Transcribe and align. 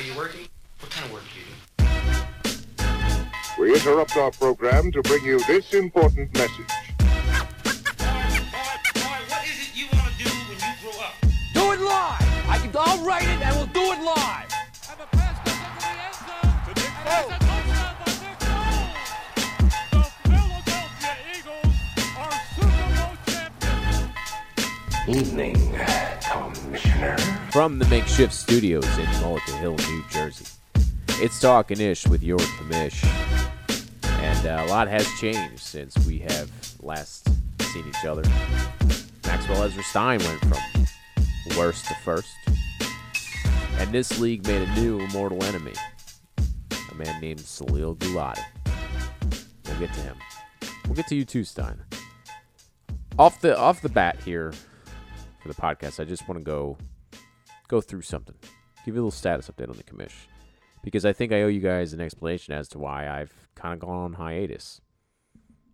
Are 0.00 0.02
you 0.02 0.16
working? 0.16 0.48
What 0.78 0.90
kind 0.90 1.04
of 1.04 1.12
work 1.12 1.24
do 1.34 1.40
you 1.40 1.44
do? 1.76 3.60
We 3.60 3.74
interrupt 3.74 4.16
our 4.16 4.30
program 4.30 4.90
to 4.92 5.02
bring 5.02 5.22
you 5.26 5.44
this 5.44 5.74
important 5.74 6.32
message. 6.32 6.70
what 9.28 9.44
is 9.44 9.60
it 9.60 9.76
you 9.76 9.88
want 9.92 10.10
to 10.10 10.24
do 10.24 10.30
when 10.48 10.56
you 10.56 10.72
grow 10.80 10.96
up? 11.04 11.12
Do 11.52 11.72
it 11.72 11.80
live. 11.84 12.22
I 12.48 12.56
can, 12.62 12.70
I'll 12.78 13.04
write 13.04 13.24
it 13.24 13.42
and 13.42 13.54
we'll 13.56 13.66
do 13.66 13.92
it 13.92 14.02
live. 14.02 14.48
And 14.88 15.00
the 15.00 15.06
pass 15.12 15.36
goes 15.44 15.60
into 15.60 15.84
the 15.84 15.92
end 15.92 16.16
zone. 16.24 16.48
To 16.64 16.72
Nick 16.80 16.96
Foles. 17.04 17.28
And 17.28 17.28
it's 17.28 17.36
a 17.36 17.44
touchdown 17.44 17.92
by 18.00 18.08
Nick 18.24 18.40
Foles. 18.40 19.04
The 19.92 20.02
Philadelphia 20.30 21.14
Eagles 21.36 21.76
are 22.16 22.36
Super 22.56 22.88
Bowl 22.96 23.12
champions. 23.26 24.08
Evening, 25.28 25.60
Commissioner. 26.54 27.39
From 27.52 27.80
the 27.80 27.84
makeshift 27.86 28.32
studios 28.32 28.86
in 28.96 29.06
Mullica 29.06 29.58
Hill, 29.58 29.74
New 29.74 30.04
Jersey. 30.08 30.46
It's 31.14 31.40
Talking 31.40 31.80
Ish 31.80 32.06
with 32.06 32.22
your 32.22 32.38
commish. 32.38 33.04
And 34.04 34.46
uh, 34.46 34.64
a 34.64 34.70
lot 34.70 34.86
has 34.86 35.04
changed 35.18 35.58
since 35.58 35.98
we 36.06 36.20
have 36.20 36.48
last 36.80 37.28
seen 37.72 37.88
each 37.88 38.04
other. 38.04 38.22
Maxwell 39.26 39.64
Ezra 39.64 39.82
Stein 39.82 40.20
went 40.20 40.38
from 40.38 41.58
worst 41.58 41.86
to 41.86 41.94
first. 42.04 42.30
And 43.78 43.90
this 43.90 44.20
league 44.20 44.46
made 44.46 44.68
a 44.68 44.74
new 44.76 45.04
mortal 45.08 45.42
enemy. 45.42 45.74
A 46.92 46.94
man 46.94 47.20
named 47.20 47.40
Salil 47.40 47.96
Gulati. 47.96 48.44
We'll 49.66 49.80
get 49.80 49.92
to 49.94 50.00
him. 50.02 50.16
We'll 50.86 50.94
get 50.94 51.08
to 51.08 51.16
you 51.16 51.24
too, 51.24 51.42
Stein. 51.42 51.80
Off 53.18 53.40
the 53.40 53.58
off 53.58 53.82
the 53.82 53.88
bat 53.88 54.20
here 54.24 54.52
for 55.42 55.48
the 55.48 55.54
podcast, 55.54 55.98
I 55.98 56.04
just 56.04 56.28
want 56.28 56.38
to 56.38 56.44
go 56.44 56.78
go 57.70 57.80
through 57.80 58.02
something. 58.02 58.34
Give 58.84 58.94
you 58.94 59.00
a 59.00 59.02
little 59.02 59.10
status 59.12 59.48
update 59.48 59.70
on 59.70 59.76
the 59.76 59.84
commish. 59.84 60.26
Because 60.82 61.06
I 61.06 61.12
think 61.12 61.32
I 61.32 61.42
owe 61.42 61.48
you 61.48 61.60
guys 61.60 61.92
an 61.92 62.00
explanation 62.00 62.52
as 62.52 62.68
to 62.68 62.78
why 62.78 63.08
I've 63.08 63.32
kind 63.54 63.74
of 63.74 63.80
gone 63.80 63.96
on 63.96 64.12
hiatus. 64.14 64.80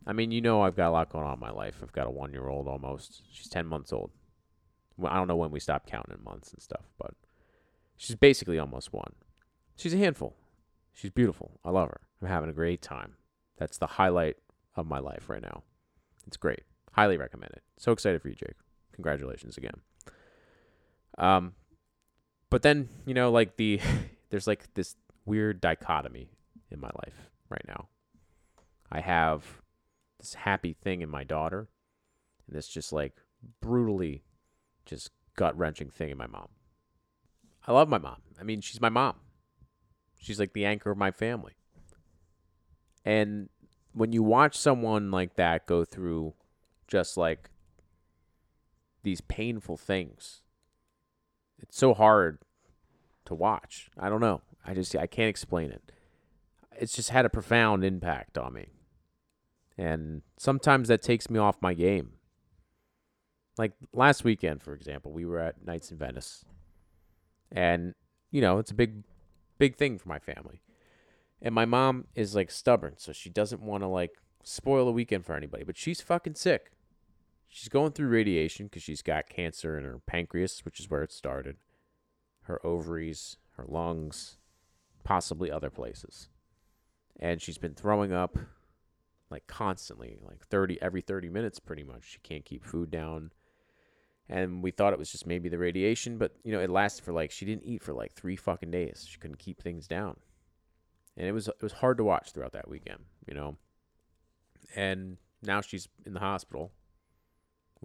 I 0.07 0.13
mean, 0.13 0.31
you 0.31 0.41
know 0.41 0.63
I've 0.63 0.77
got 0.77 0.89
a 0.89 0.91
lot 0.91 1.11
going 1.11 1.25
on 1.25 1.35
in 1.35 1.41
my 1.41 1.51
life. 1.51 1.77
I've 1.83 1.93
got 1.93 2.07
a 2.07 2.11
one 2.11 2.33
year 2.33 2.49
old 2.49 2.69
almost. 2.69 3.23
She's 3.33 3.49
10 3.49 3.67
months 3.67 3.93
old. 3.93 4.11
Well, 4.97 5.13
I 5.13 5.17
don't 5.17 5.29
know 5.29 5.37
when 5.37 5.51
we 5.51 5.61
stop 5.61 5.87
counting 5.87 6.15
in 6.17 6.25
months 6.25 6.53
and 6.53 6.63
stuff, 6.63 6.85
but 6.99 7.15
she's 7.97 8.17
basically 8.17 8.59
almost 8.59 8.93
one. 8.93 9.13
She's 9.77 9.95
a 9.95 9.99
handful. 9.99 10.37
She's 10.93 11.11
beautiful. 11.11 11.61
I 11.65 11.71
love 11.71 11.89
her. 11.89 12.01
I'm 12.21 12.29
having 12.29 12.51
a 12.51 12.55
great 12.55 12.83
time. 12.83 13.17
That's 13.59 13.79
the 13.79 13.87
highlight 13.87 14.37
of 14.75 14.87
my 14.87 14.99
life 14.99 15.29
right 15.29 15.43
now. 15.43 15.63
It's 16.27 16.37
great. 16.37 16.63
Highly 16.93 17.17
recommend 17.17 17.53
it. 17.53 17.63
So 17.79 17.93
excited 17.93 18.23
for 18.23 18.29
you, 18.29 18.35
Jake. 18.35 18.57
Congratulations 18.93 19.57
again. 19.57 19.81
Um, 21.19 21.53
but 22.51 22.63
then 22.63 22.89
you 23.07 23.15
know, 23.15 23.31
like 23.31 23.57
the 23.57 23.81
there's 24.31 24.47
like 24.47 24.73
this 24.75 24.97
weird 25.25 25.61
dichotomy 25.61 26.31
in 26.71 26.81
my 26.81 26.91
life 27.05 27.31
right 27.49 27.65
now. 27.67 27.89
I 28.91 29.01
have 29.01 29.63
this 30.19 30.35
happy 30.35 30.73
thing 30.73 31.03
in 31.03 31.09
my 31.09 31.25
daughter, 31.25 31.69
and 32.47 32.57
this 32.57 32.69
just 32.69 32.93
like 32.93 33.15
brutally, 33.61 34.23
just 34.85 35.11
gut 35.37 35.57
wrenching 35.57 35.91
thing 35.91 36.11
in 36.11 36.19
my 36.19 36.27
mom. 36.27 36.49
I 37.67 37.73
love 37.73 37.89
my 37.89 37.99
mom. 37.99 38.23
I 38.41 38.45
mean, 38.45 38.61
she's 38.61 38.81
my 38.81 38.89
mom. 38.89 39.17
She's 40.19 40.39
like 40.41 40.53
the 40.53 40.65
anchor 40.65 40.91
of 40.91 40.99
my 40.99 41.11
family. 41.11 41.55
And 43.05 43.49
when 43.93 44.13
you 44.13 44.23
watch 44.23 44.57
someone 44.57 45.11
like 45.11 45.37
that 45.37 45.67
go 45.67 45.85
through 45.85 46.35
just 46.87 47.17
like 47.17 47.51
these 49.03 49.21
painful 49.21 49.77
things, 49.77 50.43
it's 51.59 51.77
so 51.77 51.95
hard 51.95 52.39
to 53.27 53.35
watch. 53.35 53.91
I 53.99 54.09
don't 54.09 54.21
know. 54.21 54.43
I 54.65 54.75
just 54.75 54.95
I 54.97 55.07
can't 55.07 55.29
explain 55.29 55.71
it. 55.71 55.93
It's 56.79 56.95
just 56.95 57.11
had 57.11 57.25
a 57.25 57.31
profound 57.31 57.85
impact 57.85 58.37
on 58.37 58.53
me. 58.53 58.67
And 59.79 60.23
sometimes 60.39 60.89
that 60.89 61.03
takes 61.03 61.29
me 61.29 61.39
off 61.39 61.57
my 61.61 61.75
game. 61.75 62.13
Like 63.59 63.73
last 63.93 64.25
weekend, 64.25 64.63
for 64.63 64.75
example, 64.75 65.13
we 65.13 65.25
were 65.25 65.39
at 65.39 65.65
Nights 65.65 65.91
in 65.91 65.99
Venice. 65.99 66.45
And, 67.51 67.95
you 68.31 68.41
know, 68.41 68.59
it's 68.59 68.71
a 68.71 68.75
big 68.75 69.05
big 69.59 69.77
thing 69.77 69.99
for 69.99 70.09
my 70.09 70.19
family. 70.19 70.61
And 71.41 71.55
my 71.55 71.65
mom 71.65 72.07
is 72.15 72.35
like 72.35 72.51
stubborn, 72.51 72.95
so 72.97 73.13
she 73.13 73.31
doesn't 73.31 73.63
want 73.63 73.83
to 73.83 73.87
like 73.87 74.13
spoil 74.43 74.89
a 74.89 74.93
weekend 74.93 75.27
for 75.27 75.35
anybody, 75.35 75.65
but 75.65 75.77
she's 75.77 76.01
fucking 76.01 76.35
sick. 76.35 76.73
She's 77.57 77.71
going 77.71 77.93
through 77.93 78.09
radiation 78.09 78.67
because 78.67 78.83
she's 78.83 79.01
got 79.01 79.31
cancer 79.31 79.79
in 79.79 79.85
her 79.85 79.99
pancreas, 80.07 80.63
which 80.67 80.79
is 80.79 80.91
where 80.91 81.03
it 81.03 81.11
started, 81.11 81.57
her 82.43 82.61
ovaries, 82.67 83.39
her 83.57 83.65
lungs, 83.67 84.37
possibly 85.05 85.51
other 85.51 85.71
places. 85.71 86.29
And 87.19 87.41
she's 87.41 87.57
been 87.57 87.73
throwing 87.73 88.13
up 88.13 88.37
like 89.31 89.47
constantly, 89.47 90.19
like 90.21 90.45
30 90.45 90.83
every 90.83 91.01
30 91.01 91.31
minutes 91.31 91.59
pretty 91.59 91.83
much. 91.83 92.03
She 92.05 92.19
can't 92.19 92.45
keep 92.45 92.63
food 92.63 92.91
down. 92.91 93.31
And 94.29 94.63
we 94.63 94.71
thought 94.71 94.93
it 94.93 94.99
was 94.99 95.11
just 95.11 95.27
maybe 95.27 95.49
the 95.49 95.57
radiation, 95.57 96.19
but 96.19 96.37
you 96.45 96.53
know, 96.53 96.61
it 96.61 96.69
lasted 96.69 97.07
for 97.07 97.15
like 97.15 97.31
she 97.31 97.47
didn't 97.47 97.65
eat 97.65 97.83
for 97.83 97.95
like 97.95 98.13
3 98.13 98.37
fucking 98.37 98.71
days. 98.71 99.07
She 99.09 99.17
couldn't 99.19 99.39
keep 99.39 99.63
things 99.63 99.89
down. 99.89 100.19
And 101.17 101.27
it 101.27 101.33
was 101.33 101.49
it 101.49 101.63
was 101.63 101.73
hard 101.73 101.97
to 101.97 102.05
watch 102.05 102.33
throughout 102.33 102.53
that 102.53 102.69
weekend, 102.69 103.05
you 103.27 103.33
know. 103.33 103.57
And 104.75 105.17
now 105.43 105.63
she's 105.63 105.89
in 106.05 106.13
the 106.13 106.21
hospital 106.21 106.73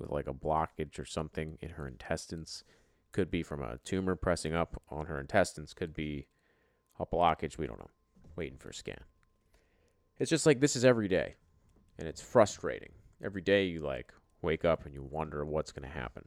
with 0.01 0.12
like 0.12 0.28
a 0.28 0.34
blockage 0.34 1.00
or 1.00 1.06
something 1.06 1.57
in 1.62 1.72
her 1.72 1.88
intestines. 1.88 2.63
Could 3.12 3.29
be 3.29 3.44
from 3.44 3.62
a 3.62 3.78
tumor 3.84 4.16
pressing 4.16 4.56
up 4.56 4.81
on 4.89 5.07
her 5.07 5.19
intestines, 5.19 5.73
could 5.73 5.94
be 5.94 6.28
a 7.00 7.06
blockage, 7.06 7.57
we 7.57 7.67
don't 7.67 7.79
know. 7.79 7.89
Waiting 8.35 8.57
for 8.57 8.69
a 8.69 8.73
scan. 8.73 9.01
It's 10.17 10.29
just 10.29 10.45
like 10.45 10.59
this 10.59 10.75
is 10.75 10.85
every 10.85 11.07
day. 11.07 11.35
And 11.97 12.07
it's 12.07 12.22
frustrating. 12.22 12.91
Every 13.23 13.41
day 13.41 13.66
you 13.66 13.81
like 13.81 14.13
wake 14.41 14.66
up 14.66 14.85
and 14.85 14.94
you 14.94 15.03
wonder 15.03 15.45
what's 15.45 15.72
going 15.72 15.88
to 15.88 15.94
happen. 15.94 16.25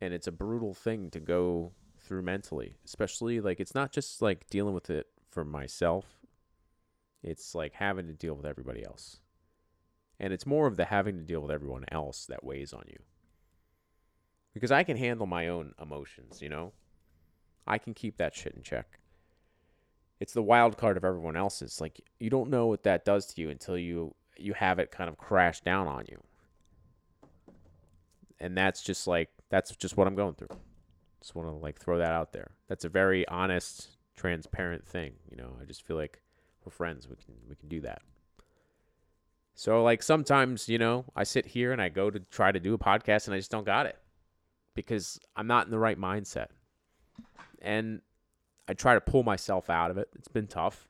And 0.00 0.14
it's 0.14 0.26
a 0.26 0.32
brutal 0.32 0.72
thing 0.72 1.10
to 1.10 1.20
go 1.20 1.72
through 1.98 2.22
mentally, 2.22 2.76
especially 2.84 3.40
like 3.40 3.60
it's 3.60 3.74
not 3.74 3.92
just 3.92 4.22
like 4.22 4.48
dealing 4.48 4.74
with 4.74 4.88
it 4.88 5.06
for 5.30 5.44
myself. 5.44 6.06
It's 7.22 7.54
like 7.54 7.74
having 7.74 8.06
to 8.06 8.14
deal 8.14 8.34
with 8.34 8.46
everybody 8.46 8.84
else. 8.84 9.20
And 10.20 10.32
it's 10.34 10.46
more 10.46 10.66
of 10.66 10.76
the 10.76 10.84
having 10.84 11.16
to 11.16 11.24
deal 11.24 11.40
with 11.40 11.50
everyone 11.50 11.86
else 11.90 12.26
that 12.26 12.44
weighs 12.44 12.74
on 12.74 12.84
you. 12.86 12.98
Because 14.52 14.70
I 14.70 14.84
can 14.84 14.98
handle 14.98 15.26
my 15.26 15.48
own 15.48 15.72
emotions, 15.80 16.42
you 16.42 16.50
know? 16.50 16.72
I 17.66 17.78
can 17.78 17.94
keep 17.94 18.18
that 18.18 18.34
shit 18.34 18.54
in 18.54 18.62
check. 18.62 18.98
It's 20.20 20.34
the 20.34 20.42
wild 20.42 20.76
card 20.76 20.98
of 20.98 21.04
everyone 21.04 21.36
else's. 21.36 21.80
Like 21.80 22.00
you 22.18 22.28
don't 22.28 22.50
know 22.50 22.66
what 22.66 22.82
that 22.82 23.06
does 23.06 23.26
to 23.26 23.40
you 23.40 23.48
until 23.48 23.78
you 23.78 24.14
you 24.36 24.52
have 24.54 24.78
it 24.78 24.90
kind 24.90 25.08
of 25.08 25.16
crash 25.16 25.60
down 25.60 25.86
on 25.86 26.04
you. 26.08 26.22
And 28.38 28.56
that's 28.56 28.82
just 28.82 29.06
like 29.06 29.30
that's 29.48 29.74
just 29.76 29.96
what 29.96 30.06
I'm 30.06 30.14
going 30.14 30.34
through. 30.34 30.48
Just 31.20 31.34
want 31.34 31.48
to 31.48 31.54
like 31.54 31.78
throw 31.78 31.98
that 31.98 32.12
out 32.12 32.32
there. 32.32 32.50
That's 32.68 32.84
a 32.84 32.88
very 32.88 33.26
honest, 33.28 33.96
transparent 34.16 34.86
thing, 34.86 35.12
you 35.30 35.36
know. 35.36 35.56
I 35.60 35.64
just 35.64 35.86
feel 35.86 35.96
like 35.96 36.20
we're 36.64 36.72
friends. 36.72 37.08
We 37.08 37.16
can 37.16 37.34
we 37.48 37.54
can 37.54 37.68
do 37.68 37.80
that. 37.82 38.02
So 39.60 39.82
like 39.82 40.02
sometimes, 40.02 40.70
you 40.70 40.78
know, 40.78 41.04
I 41.14 41.24
sit 41.24 41.44
here 41.44 41.70
and 41.70 41.82
I 41.82 41.90
go 41.90 42.08
to 42.08 42.18
try 42.18 42.50
to 42.50 42.58
do 42.58 42.72
a 42.72 42.78
podcast 42.78 43.26
and 43.26 43.34
I 43.34 43.36
just 43.36 43.50
don't 43.50 43.66
got 43.66 43.84
it 43.84 43.98
because 44.74 45.20
I'm 45.36 45.46
not 45.46 45.66
in 45.66 45.70
the 45.70 45.78
right 45.78 46.00
mindset. 46.00 46.46
And 47.60 48.00
I 48.66 48.72
try 48.72 48.94
to 48.94 49.02
pull 49.02 49.22
myself 49.22 49.68
out 49.68 49.90
of 49.90 49.98
it. 49.98 50.08
It's 50.14 50.28
been 50.28 50.46
tough. 50.46 50.88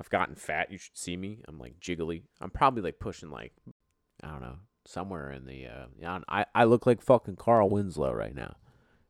I've 0.00 0.10
gotten 0.10 0.34
fat. 0.34 0.72
You 0.72 0.78
should 0.78 0.98
see 0.98 1.16
me. 1.16 1.44
I'm 1.46 1.60
like 1.60 1.78
jiggly. 1.78 2.22
I'm 2.40 2.50
probably 2.50 2.82
like 2.82 2.98
pushing 2.98 3.30
like 3.30 3.52
I 4.24 4.26
don't 4.26 4.40
know, 4.40 4.56
somewhere 4.84 5.30
in 5.30 5.46
the 5.46 5.68
uh 5.68 6.18
I 6.28 6.46
I 6.52 6.64
look 6.64 6.84
like 6.84 7.00
fucking 7.00 7.36
Carl 7.36 7.70
Winslow 7.70 8.12
right 8.12 8.34
now. 8.34 8.56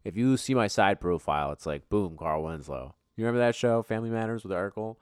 If 0.04 0.14
you 0.14 0.36
see 0.36 0.52
my 0.52 0.66
side 0.66 1.00
profile, 1.00 1.52
it's 1.52 1.64
like 1.64 1.88
boom, 1.88 2.18
Carl 2.18 2.42
Winslow. 2.42 2.96
You 3.16 3.24
remember 3.24 3.40
that 3.46 3.54
show, 3.54 3.82
Family 3.82 4.10
Matters 4.10 4.44
with 4.44 4.52
Urkel? 4.52 4.96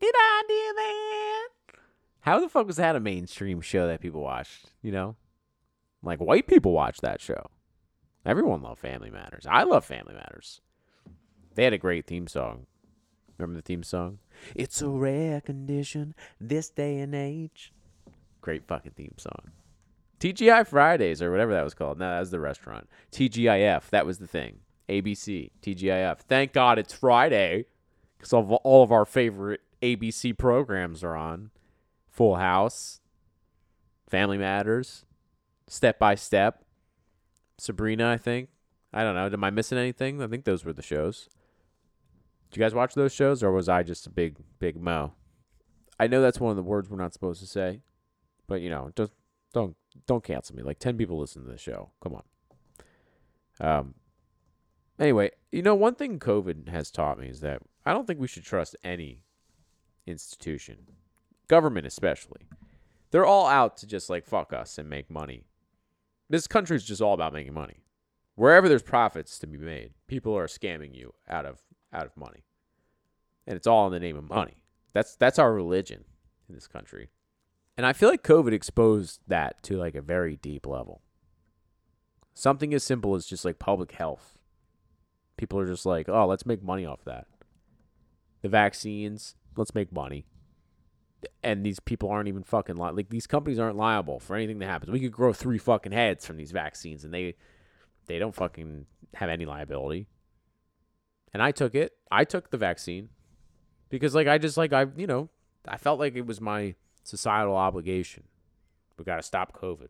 Did 0.00 0.14
I 0.14 0.42
do 0.46 0.74
that? 0.76 1.09
How 2.22 2.38
the 2.38 2.48
fuck 2.48 2.66
was 2.66 2.76
that 2.76 2.96
a 2.96 3.00
mainstream 3.00 3.60
show 3.60 3.86
that 3.86 4.00
people 4.00 4.20
watched? 4.20 4.66
You 4.82 4.92
know, 4.92 5.16
like 6.02 6.20
white 6.20 6.46
people 6.46 6.72
watch 6.72 7.00
that 7.00 7.20
show. 7.20 7.46
Everyone 8.24 8.62
loved 8.62 8.80
Family 8.80 9.10
Matters. 9.10 9.46
I 9.48 9.62
love 9.62 9.84
Family 9.84 10.14
Matters. 10.14 10.60
They 11.54 11.64
had 11.64 11.72
a 11.72 11.78
great 11.78 12.06
theme 12.06 12.26
song. 12.26 12.66
Remember 13.38 13.56
the 13.56 13.62
theme 13.62 13.82
song? 13.82 14.18
It's 14.54 14.82
a 14.82 14.88
rare 14.88 15.40
condition 15.40 16.14
this 16.38 16.68
day 16.68 16.98
and 16.98 17.14
age. 17.14 17.72
Great 18.42 18.66
fucking 18.66 18.92
theme 18.92 19.14
song. 19.16 19.52
TGI 20.20 20.66
Fridays 20.66 21.22
or 21.22 21.30
whatever 21.30 21.52
that 21.52 21.64
was 21.64 21.72
called. 21.72 21.98
No, 21.98 22.10
that 22.10 22.20
was 22.20 22.30
the 22.30 22.40
restaurant. 22.40 22.88
TGIF, 23.12 23.88
that 23.88 24.04
was 24.04 24.18
the 24.18 24.26
thing. 24.26 24.58
ABC, 24.90 25.50
TGIF. 25.62 26.18
Thank 26.18 26.52
God 26.52 26.78
it's 26.78 26.92
Friday 26.92 27.64
because 28.18 28.32
all 28.34 28.82
of 28.82 28.92
our 28.92 29.06
favorite 29.06 29.62
ABC 29.82 30.36
programs 30.36 31.02
are 31.02 31.16
on. 31.16 31.50
Full 32.10 32.36
House, 32.36 33.00
Family 34.08 34.38
Matters, 34.38 35.04
Step 35.68 35.98
by 35.98 36.14
Step, 36.14 36.64
Sabrina, 37.58 38.10
I 38.10 38.16
think. 38.16 38.48
I 38.92 39.04
don't 39.04 39.14
know. 39.14 39.26
Am 39.26 39.44
I 39.44 39.50
missing 39.50 39.78
anything? 39.78 40.20
I 40.20 40.26
think 40.26 40.44
those 40.44 40.64
were 40.64 40.72
the 40.72 40.82
shows. 40.82 41.28
Did 42.50 42.56
you 42.56 42.64
guys 42.64 42.74
watch 42.74 42.94
those 42.94 43.14
shows, 43.14 43.42
or 43.42 43.52
was 43.52 43.68
I 43.68 43.84
just 43.84 44.06
a 44.06 44.10
big, 44.10 44.36
big 44.58 44.80
mo? 44.80 45.12
I 46.00 46.08
know 46.08 46.20
that's 46.20 46.40
one 46.40 46.50
of 46.50 46.56
the 46.56 46.62
words 46.62 46.90
we're 46.90 46.96
not 46.96 47.12
supposed 47.12 47.40
to 47.40 47.46
say, 47.46 47.82
but 48.48 48.60
you 48.60 48.70
know, 48.70 48.90
just 48.96 49.12
don't 49.52 49.76
don't 50.06 50.24
cancel 50.24 50.56
me. 50.56 50.62
Like 50.62 50.78
ten 50.78 50.96
people 50.96 51.18
listen 51.18 51.44
to 51.44 51.50
the 51.50 51.58
show. 51.58 51.90
Come 52.02 52.14
on. 52.14 52.24
Um. 53.60 53.94
Anyway, 54.98 55.30
you 55.52 55.62
know, 55.62 55.74
one 55.74 55.94
thing 55.94 56.18
COVID 56.18 56.68
has 56.68 56.90
taught 56.90 57.18
me 57.18 57.28
is 57.28 57.40
that 57.40 57.62
I 57.86 57.92
don't 57.92 58.06
think 58.06 58.18
we 58.18 58.26
should 58.26 58.44
trust 58.44 58.76
any 58.82 59.22
institution, 60.06 60.78
government 61.50 61.84
especially. 61.84 62.46
They're 63.10 63.26
all 63.26 63.48
out 63.48 63.76
to 63.78 63.86
just 63.86 64.08
like 64.08 64.24
fuck 64.24 64.52
us 64.52 64.78
and 64.78 64.88
make 64.88 65.10
money. 65.10 65.46
This 66.28 66.46
country's 66.46 66.84
just 66.84 67.02
all 67.02 67.12
about 67.12 67.32
making 67.32 67.54
money. 67.54 67.82
Wherever 68.36 68.68
there's 68.68 68.84
profits 68.84 69.36
to 69.40 69.48
be 69.48 69.58
made, 69.58 69.90
people 70.06 70.38
are 70.38 70.46
scamming 70.46 70.94
you 70.94 71.12
out 71.28 71.44
of 71.44 71.58
out 71.92 72.06
of 72.06 72.16
money. 72.16 72.44
And 73.48 73.56
it's 73.56 73.66
all 73.66 73.84
in 73.88 73.92
the 73.92 73.98
name 73.98 74.16
of 74.16 74.30
money. 74.30 74.62
That's 74.92 75.16
that's 75.16 75.40
our 75.40 75.52
religion 75.52 76.04
in 76.48 76.54
this 76.54 76.68
country. 76.68 77.10
And 77.76 77.84
I 77.84 77.94
feel 77.94 78.08
like 78.08 78.22
COVID 78.22 78.52
exposed 78.52 79.18
that 79.26 79.60
to 79.64 79.76
like 79.76 79.96
a 79.96 80.02
very 80.02 80.36
deep 80.36 80.66
level. 80.66 81.02
Something 82.32 82.72
as 82.72 82.84
simple 82.84 83.16
as 83.16 83.26
just 83.26 83.44
like 83.44 83.58
public 83.58 83.92
health. 83.92 84.38
People 85.36 85.58
are 85.58 85.66
just 85.66 85.84
like, 85.84 86.08
"Oh, 86.08 86.26
let's 86.28 86.46
make 86.46 86.62
money 86.62 86.86
off 86.86 87.02
that." 87.06 87.26
The 88.42 88.48
vaccines, 88.48 89.34
let's 89.56 89.74
make 89.74 89.92
money. 89.92 90.26
And 91.42 91.64
these 91.64 91.80
people 91.80 92.10
aren't 92.10 92.28
even 92.28 92.42
fucking 92.42 92.76
li- 92.76 92.92
like 92.92 93.10
these 93.10 93.26
companies 93.26 93.58
aren't 93.58 93.76
liable 93.76 94.18
for 94.18 94.36
anything 94.36 94.58
that 94.60 94.66
happens. 94.66 94.90
We 94.90 95.00
could 95.00 95.12
grow 95.12 95.32
three 95.32 95.58
fucking 95.58 95.92
heads 95.92 96.26
from 96.26 96.36
these 96.36 96.52
vaccines 96.52 97.04
and 97.04 97.12
they 97.12 97.34
they 98.06 98.18
don't 98.18 98.34
fucking 98.34 98.86
have 99.14 99.28
any 99.28 99.44
liability. 99.44 100.06
And 101.32 101.42
I 101.42 101.52
took 101.52 101.74
it. 101.74 101.92
I 102.10 102.24
took 102.24 102.50
the 102.50 102.58
vaccine 102.58 103.10
because 103.88 104.14
like 104.14 104.26
I 104.26 104.38
just 104.38 104.56
like 104.56 104.72
I 104.72 104.86
you 104.96 105.06
know 105.06 105.28
I 105.68 105.76
felt 105.76 106.00
like 106.00 106.16
it 106.16 106.26
was 106.26 106.40
my 106.40 106.74
societal 107.02 107.56
obligation. 107.56 108.24
We 108.98 109.04
got 109.04 109.16
to 109.16 109.22
stop 109.22 109.58
COVID. 109.58 109.88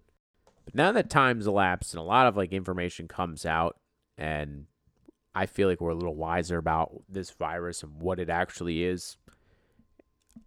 But 0.65 0.75
now 0.75 0.93
that 0.93 1.11
time's 1.11 1.47
elapsed 1.47 1.95
and 1.95 2.01
a 2.01 2.05
lot 2.05 2.27
of 2.27 2.37
like 2.37 2.53
information 2.53 3.09
comes 3.09 3.47
out 3.47 3.77
and 4.19 4.67
I 5.35 5.47
feel 5.47 5.69
like 5.69 5.81
we're 5.81 5.91
a 5.91 5.95
little 5.95 6.17
wiser 6.17 6.59
about 6.59 7.03
this 7.09 7.31
virus 7.31 7.83
and 7.83 8.01
what 8.01 8.19
it 8.19 8.29
actually 8.29 8.85
is. 8.85 9.17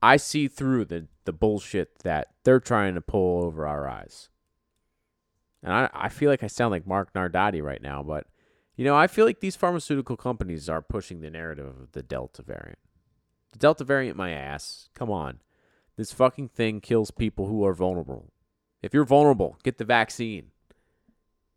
I 0.02 0.18
see 0.18 0.48
through 0.48 0.86
the 0.86 1.08
the 1.26 1.34
bullshit 1.34 2.00
that 2.00 2.28
they're 2.44 2.60
trying 2.60 2.96
to 2.96 3.02
pull 3.02 3.44
over 3.44 3.66
our 3.66 3.88
eyes. 3.88 4.30
And 5.62 5.72
I, 5.72 5.90
I 5.94 6.10
feel 6.10 6.30
like 6.30 6.44
I 6.44 6.48
sound 6.48 6.72
like 6.72 6.86
Mark 6.86 7.14
Nardati 7.14 7.64
right 7.64 7.82
now, 7.82 8.04
but 8.04 8.28
you 8.76 8.84
know, 8.84 8.96
I 8.96 9.08
feel 9.08 9.26
like 9.26 9.40
these 9.40 9.56
pharmaceutical 9.56 10.18
companies 10.18 10.68
are 10.68 10.82
pushing 10.82 11.22
the 11.22 11.30
narrative 11.30 11.68
of 11.68 11.92
the 11.92 12.04
Delta 12.04 12.42
variant. 12.42 12.80
The 13.52 13.60
Delta 13.60 13.84
variant, 13.84 14.18
my 14.18 14.32
ass. 14.32 14.90
Come 14.94 15.12
on. 15.12 15.40
This 15.96 16.12
fucking 16.12 16.50
thing 16.50 16.82
kills 16.82 17.12
people 17.12 17.48
who 17.48 17.64
are 17.66 17.74
vulnerable. 17.74 18.32
If 18.82 18.94
you're 18.94 19.06
vulnerable, 19.06 19.58
get 19.64 19.78
the 19.78 19.86
vaccine. 19.86 20.48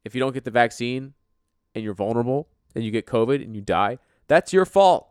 If 0.05 0.14
you 0.14 0.20
don't 0.20 0.34
get 0.34 0.44
the 0.44 0.50
vaccine 0.50 1.14
and 1.75 1.82
you're 1.82 1.94
vulnerable 1.94 2.49
and 2.75 2.84
you 2.84 2.90
get 2.90 3.06
COVID 3.06 3.43
and 3.43 3.56
you 3.56 3.62
die, 3.62 3.99
that's 4.28 4.52
your 4.52 4.67
fault. 4.67 5.08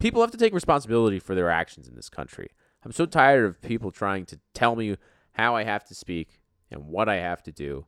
People 0.00 0.20
have 0.20 0.30
to 0.30 0.38
take 0.38 0.54
responsibility 0.54 1.18
for 1.18 1.34
their 1.34 1.50
actions 1.50 1.88
in 1.88 1.96
this 1.96 2.08
country. 2.08 2.50
I'm 2.84 2.92
so 2.92 3.04
tired 3.04 3.44
of 3.44 3.60
people 3.60 3.90
trying 3.90 4.26
to 4.26 4.38
tell 4.54 4.76
me 4.76 4.96
how 5.32 5.56
I 5.56 5.64
have 5.64 5.84
to 5.86 5.94
speak 5.94 6.40
and 6.70 6.86
what 6.86 7.08
I 7.08 7.16
have 7.16 7.42
to 7.44 7.52
do. 7.52 7.86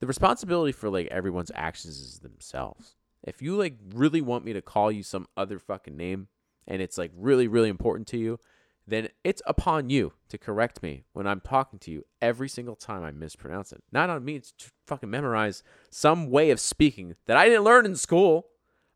The 0.00 0.06
responsibility 0.06 0.70
for 0.70 0.88
like 0.88 1.08
everyone's 1.08 1.50
actions 1.54 1.98
is 1.98 2.20
themselves. 2.20 2.94
If 3.24 3.42
you 3.42 3.56
like 3.56 3.76
really 3.94 4.20
want 4.20 4.44
me 4.44 4.52
to 4.52 4.62
call 4.62 4.92
you 4.92 5.02
some 5.02 5.26
other 5.36 5.58
fucking 5.58 5.96
name 5.96 6.28
and 6.68 6.80
it's 6.80 6.96
like 6.98 7.10
really 7.16 7.48
really 7.48 7.68
important 7.68 8.06
to 8.08 8.18
you, 8.18 8.38
then 8.86 9.08
it's 9.24 9.42
upon 9.44 9.90
you 9.90 10.12
to 10.28 10.38
correct 10.38 10.82
me 10.84 11.02
when 11.12 11.26
I'm 11.26 11.40
talking 11.40 11.80
to 11.80 11.90
you 11.90 12.04
every 12.22 12.48
single 12.48 12.76
time 12.76 13.02
I 13.02 13.10
mispronounce 13.10 13.72
it. 13.72 13.82
Not 13.90 14.08
on 14.08 14.24
me 14.24 14.38
to 14.38 14.70
fucking 14.86 15.10
memorize 15.10 15.64
some 15.90 16.30
way 16.30 16.50
of 16.50 16.60
speaking 16.60 17.16
that 17.26 17.36
I 17.36 17.48
didn't 17.48 17.64
learn 17.64 17.86
in 17.86 17.96
school. 17.96 18.46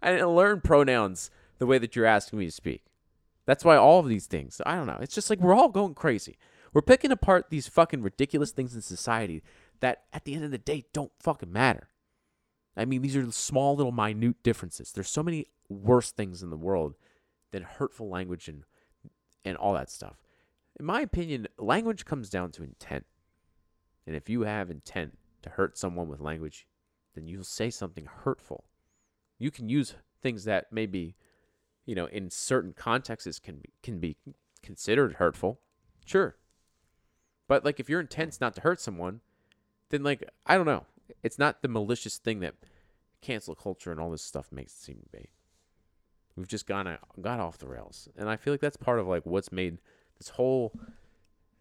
I 0.00 0.12
didn't 0.12 0.30
learn 0.30 0.60
pronouns 0.60 1.30
the 1.62 1.66
way 1.66 1.78
that 1.78 1.94
you're 1.94 2.06
asking 2.06 2.40
me 2.40 2.46
to 2.46 2.50
speak. 2.50 2.82
That's 3.46 3.64
why 3.64 3.76
all 3.76 4.00
of 4.00 4.08
these 4.08 4.26
things, 4.26 4.60
I 4.66 4.74
don't 4.74 4.88
know. 4.88 4.98
It's 5.00 5.14
just 5.14 5.30
like 5.30 5.38
we're 5.38 5.54
all 5.54 5.68
going 5.68 5.94
crazy. 5.94 6.36
We're 6.72 6.82
picking 6.82 7.12
apart 7.12 7.50
these 7.50 7.68
fucking 7.68 8.02
ridiculous 8.02 8.50
things 8.50 8.74
in 8.74 8.82
society 8.82 9.44
that 9.78 10.02
at 10.12 10.24
the 10.24 10.34
end 10.34 10.42
of 10.44 10.50
the 10.50 10.58
day 10.58 10.86
don't 10.92 11.12
fucking 11.20 11.52
matter. 11.52 11.86
I 12.76 12.84
mean, 12.84 13.00
these 13.00 13.14
are 13.14 13.30
small 13.30 13.76
little 13.76 13.92
minute 13.92 14.42
differences. 14.42 14.90
There's 14.90 15.08
so 15.08 15.22
many 15.22 15.46
worse 15.68 16.10
things 16.10 16.42
in 16.42 16.50
the 16.50 16.56
world 16.56 16.96
than 17.52 17.62
hurtful 17.62 18.08
language 18.08 18.48
and 18.48 18.64
and 19.44 19.56
all 19.56 19.74
that 19.74 19.90
stuff. 19.90 20.16
In 20.80 20.86
my 20.86 21.00
opinion, 21.02 21.46
language 21.58 22.04
comes 22.04 22.28
down 22.28 22.50
to 22.52 22.64
intent. 22.64 23.06
And 24.04 24.16
if 24.16 24.28
you 24.28 24.42
have 24.42 24.68
intent 24.68 25.16
to 25.42 25.50
hurt 25.50 25.78
someone 25.78 26.08
with 26.08 26.20
language, 26.20 26.66
then 27.14 27.28
you'll 27.28 27.44
say 27.44 27.70
something 27.70 28.06
hurtful. 28.06 28.64
You 29.38 29.50
can 29.50 29.68
use 29.68 29.94
things 30.22 30.44
that 30.44 30.72
maybe, 30.72 31.16
you 31.84 31.94
know, 31.94 32.06
in 32.06 32.30
certain 32.30 32.72
contexts 32.72 33.38
can 33.38 33.56
be, 33.56 33.70
can 33.82 33.98
be 33.98 34.16
considered 34.62 35.14
hurtful. 35.14 35.60
Sure. 36.04 36.36
But 37.48 37.64
like 37.64 37.80
if 37.80 37.88
your 37.88 38.00
intent's 38.00 38.40
not 38.40 38.54
to 38.54 38.60
hurt 38.60 38.80
someone, 38.80 39.20
then 39.90 40.02
like 40.02 40.24
I 40.46 40.56
don't 40.56 40.66
know. 40.66 40.86
It's 41.22 41.38
not 41.38 41.62
the 41.62 41.68
malicious 41.68 42.18
thing 42.18 42.40
that 42.40 42.54
cancel 43.20 43.54
culture 43.54 43.92
and 43.92 44.00
all 44.00 44.10
this 44.10 44.22
stuff 44.22 44.50
makes 44.50 44.72
it 44.72 44.82
seem 44.82 44.96
to 44.96 45.16
be. 45.16 45.30
We've 46.36 46.48
just 46.48 46.66
gone 46.66 46.96
got 47.20 47.40
off 47.40 47.58
the 47.58 47.68
rails, 47.68 48.08
and 48.16 48.28
I 48.28 48.36
feel 48.36 48.54
like 48.54 48.60
that's 48.60 48.76
part 48.76 48.98
of 48.98 49.06
like 49.06 49.26
what's 49.26 49.52
made 49.52 49.78
this 50.18 50.30
whole 50.30 50.72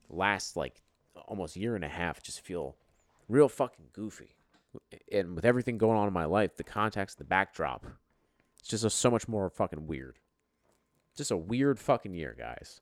last 0.09 0.55
like 0.55 0.81
almost 1.27 1.55
year 1.55 1.75
and 1.75 1.83
a 1.83 1.89
half 1.89 2.23
just 2.23 2.41
feel 2.41 2.77
real 3.27 3.49
fucking 3.49 3.87
goofy. 3.91 4.35
And 5.11 5.35
with 5.35 5.43
everything 5.43 5.77
going 5.77 5.97
on 5.97 6.07
in 6.07 6.13
my 6.13 6.25
life, 6.25 6.55
the 6.55 6.63
context, 6.63 7.17
the 7.17 7.25
backdrop, 7.25 7.85
it's 8.61 8.69
just 8.69 8.85
a, 8.85 8.89
so 8.89 9.09
much 9.09 9.27
more 9.27 9.49
fucking 9.49 9.87
weird. 9.87 10.19
Just 11.17 11.31
a 11.31 11.37
weird 11.37 11.79
fucking 11.79 12.13
year, 12.13 12.35
guys. 12.37 12.79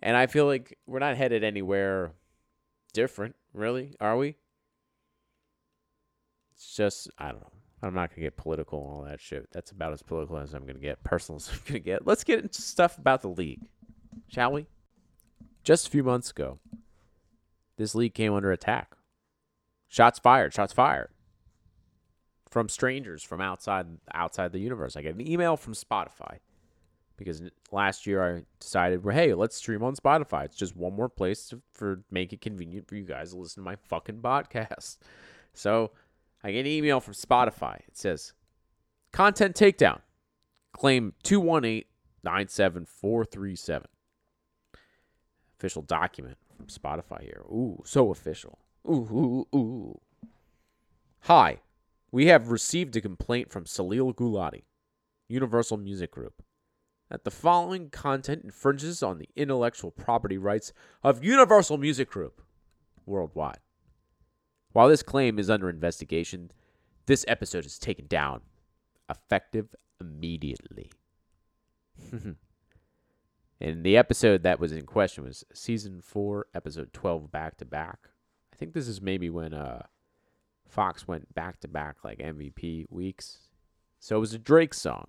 And 0.00 0.16
I 0.16 0.26
feel 0.26 0.46
like 0.46 0.78
we're 0.86 0.98
not 0.98 1.16
headed 1.16 1.44
anywhere 1.44 2.12
different, 2.92 3.36
really, 3.52 3.94
are 4.00 4.16
we? 4.16 4.36
It's 6.54 6.74
just 6.74 7.10
I 7.18 7.28
don't 7.28 7.40
know. 7.40 7.52
I'm 7.82 7.94
not 7.94 8.10
gonna 8.10 8.22
get 8.22 8.36
political 8.36 8.82
and 8.82 8.90
all 8.90 9.04
that 9.04 9.20
shit. 9.20 9.48
That's 9.52 9.70
about 9.70 9.92
as 9.92 10.02
political 10.02 10.38
as 10.38 10.54
I'm 10.54 10.66
gonna 10.66 10.78
get, 10.78 11.04
personal 11.04 11.36
as 11.40 11.50
I'm 11.50 11.60
gonna 11.66 11.80
get. 11.80 12.06
Let's 12.06 12.24
get 12.24 12.40
into 12.40 12.62
stuff 12.62 12.96
about 12.98 13.20
the 13.22 13.28
league, 13.28 13.68
shall 14.28 14.52
we? 14.52 14.66
Just 15.62 15.88
a 15.88 15.90
few 15.90 16.02
months 16.02 16.30
ago, 16.30 16.58
this 17.76 17.94
league 17.94 18.14
came 18.14 18.32
under 18.32 18.50
attack. 18.50 18.96
Shots 19.88 20.18
fired, 20.18 20.54
shots 20.54 20.72
fired 20.72 21.10
from 22.56 22.70
strangers 22.70 23.22
from 23.22 23.42
outside 23.42 23.86
outside 24.14 24.50
the 24.50 24.58
universe. 24.58 24.96
I 24.96 25.02
get 25.02 25.14
an 25.14 25.28
email 25.28 25.58
from 25.58 25.74
Spotify 25.74 26.38
because 27.18 27.42
last 27.70 28.06
year 28.06 28.38
I 28.38 28.44
decided, 28.60 29.04
well, 29.04 29.14
hey, 29.14 29.34
let's 29.34 29.56
stream 29.56 29.82
on 29.82 29.94
Spotify. 29.94 30.46
It's 30.46 30.56
just 30.56 30.74
one 30.74 30.96
more 30.96 31.10
place 31.10 31.50
to, 31.50 31.60
for 31.74 32.00
make 32.10 32.32
it 32.32 32.40
convenient 32.40 32.88
for 32.88 32.94
you 32.94 33.04
guys 33.04 33.32
to 33.32 33.36
listen 33.36 33.62
to 33.62 33.64
my 33.66 33.76
fucking 33.76 34.22
podcast. 34.22 34.96
So 35.52 35.92
I 36.44 36.52
get 36.52 36.60
an 36.60 36.66
email 36.66 37.00
from 37.00 37.14
Spotify. 37.14 37.76
It 37.88 37.96
says, 37.96 38.34
content 39.10 39.56
takedown. 39.56 40.00
Claim 40.72 41.14
218 41.22 41.84
97437. 42.22 43.86
Official 45.58 45.80
document 45.80 46.36
from 46.56 46.66
Spotify 46.66 47.22
here. 47.22 47.42
Ooh, 47.50 47.82
so 47.86 48.10
official. 48.10 48.58
Ooh, 48.86 49.46
ooh, 49.52 49.58
ooh. 49.58 50.00
Hi, 51.20 51.60
we 52.16 52.28
have 52.28 52.50
received 52.50 52.96
a 52.96 53.00
complaint 53.02 53.52
from 53.52 53.66
Salil 53.66 54.14
Gulati, 54.14 54.62
Universal 55.28 55.76
Music 55.76 56.10
Group, 56.10 56.42
that 57.10 57.24
the 57.24 57.30
following 57.30 57.90
content 57.90 58.42
infringes 58.42 59.02
on 59.02 59.18
the 59.18 59.28
intellectual 59.36 59.90
property 59.90 60.38
rights 60.38 60.72
of 61.02 61.22
Universal 61.22 61.76
Music 61.76 62.08
Group 62.08 62.40
worldwide. 63.04 63.58
While 64.72 64.88
this 64.88 65.02
claim 65.02 65.38
is 65.38 65.50
under 65.50 65.68
investigation, 65.68 66.52
this 67.04 67.22
episode 67.28 67.66
is 67.66 67.78
taken 67.78 68.06
down, 68.06 68.40
effective 69.10 69.74
immediately. 70.00 70.90
and 73.60 73.84
the 73.84 73.98
episode 73.98 74.42
that 74.42 74.58
was 74.58 74.72
in 74.72 74.86
question 74.86 75.22
was 75.22 75.44
season 75.52 76.00
4, 76.00 76.46
episode 76.54 76.94
12 76.94 77.30
back 77.30 77.58
to 77.58 77.66
back. 77.66 78.08
I 78.54 78.56
think 78.56 78.72
this 78.72 78.88
is 78.88 79.02
maybe 79.02 79.28
when 79.28 79.52
uh 79.52 79.82
Fox 80.68 81.06
went 81.06 81.34
back 81.34 81.60
to 81.60 81.68
back 81.68 81.96
like 82.04 82.18
MVP 82.18 82.86
weeks. 82.90 83.38
So 83.98 84.16
it 84.16 84.20
was 84.20 84.34
a 84.34 84.38
Drake 84.38 84.74
song. 84.74 85.08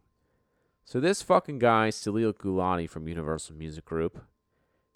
So 0.85 0.99
this 0.99 1.21
fucking 1.21 1.59
guy, 1.59 1.89
Salil 1.89 2.33
Gulati 2.33 2.89
from 2.89 3.07
Universal 3.07 3.55
Music 3.55 3.85
Group, 3.85 4.21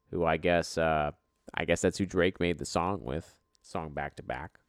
who 0.10 0.24
I 0.24 0.38
guess 0.38 0.77
uh 0.77 1.12
I 1.53 1.65
guess 1.65 1.82
that's 1.82 1.98
who 1.98 2.06
Drake 2.06 2.39
made 2.39 2.60
the 2.60 2.65
song 2.65 3.01
with, 3.03 3.36
song 3.62 3.91
back 3.91 4.15
to 4.15 4.24
back. 4.24 4.60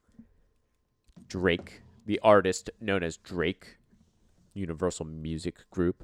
Drake, 1.27 1.81
the 2.05 2.19
artist 2.23 2.69
known 2.81 3.03
as 3.03 3.17
Drake, 3.17 3.77
Universal 4.53 5.05
Music 5.05 5.69
Group. 5.71 6.03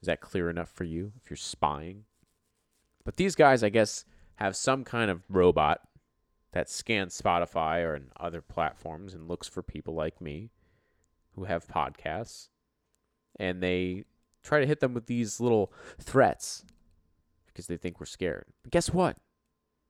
Is 0.00 0.06
that 0.06 0.20
clear 0.20 0.50
enough 0.50 0.68
for 0.68 0.84
you 0.84 1.12
if 1.16 1.30
you're 1.30 1.36
spying? 1.36 2.04
But 3.04 3.16
these 3.16 3.34
guys, 3.34 3.62
I 3.62 3.68
guess, 3.68 4.04
have 4.36 4.56
some 4.56 4.84
kind 4.84 5.10
of 5.10 5.22
robot 5.28 5.80
that 6.54 6.70
scans 6.70 7.20
Spotify 7.20 7.82
or 7.82 8.00
other 8.18 8.40
platforms 8.40 9.12
and 9.12 9.26
looks 9.26 9.48
for 9.48 9.60
people 9.60 9.92
like 9.92 10.20
me 10.20 10.50
who 11.34 11.44
have 11.44 11.66
podcasts. 11.66 12.48
And 13.40 13.60
they 13.60 14.04
try 14.44 14.60
to 14.60 14.66
hit 14.66 14.78
them 14.78 14.94
with 14.94 15.06
these 15.06 15.40
little 15.40 15.72
threats 15.98 16.64
because 17.46 17.66
they 17.66 17.76
think 17.76 17.98
we're 17.98 18.06
scared. 18.06 18.46
But 18.62 18.70
guess 18.70 18.90
what? 18.90 19.16